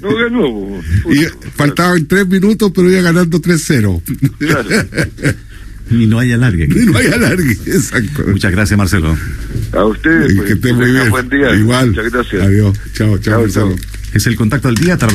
No 0.00 0.14
ganó. 0.14 0.80
y 1.12 1.24
faltaban 1.56 2.06
tres 2.06 2.26
minutos, 2.28 2.70
pero 2.74 2.90
iba 2.90 3.02
ganando 3.02 3.40
3-0. 3.40 4.02
Claro. 4.38 4.68
Y 5.90 6.06
no 6.06 6.18
hay 6.18 6.32
alargue. 6.32 6.64
Y 6.64 6.86
no 6.86 6.96
hay 6.96 7.08
alargue, 7.08 7.52
exacto. 7.66 8.24
Muchas 8.26 8.52
gracias, 8.52 8.78
Marcelo. 8.78 9.16
A 9.72 9.84
ustedes. 9.84 10.32
Y 10.32 10.36
pues, 10.36 10.48
que 10.48 10.54
esté 10.54 10.72
muy 10.72 10.86
tengan 10.86 11.00
bien. 11.00 11.10
Buen 11.10 11.28
día. 11.28 11.54
Igual. 11.56 11.88
Muchas 11.88 12.12
gracias. 12.12 12.42
Adiós. 12.42 12.78
Chao, 12.94 13.08
chao, 13.08 13.18
Chao, 13.18 13.40
Marcelo. 13.42 13.76
chao. 13.76 13.86
Es 14.14 14.26
el 14.28 14.36
contacto 14.36 14.68
al 14.68 14.76
día 14.76 14.94
a 14.94 14.96
través 14.96 15.12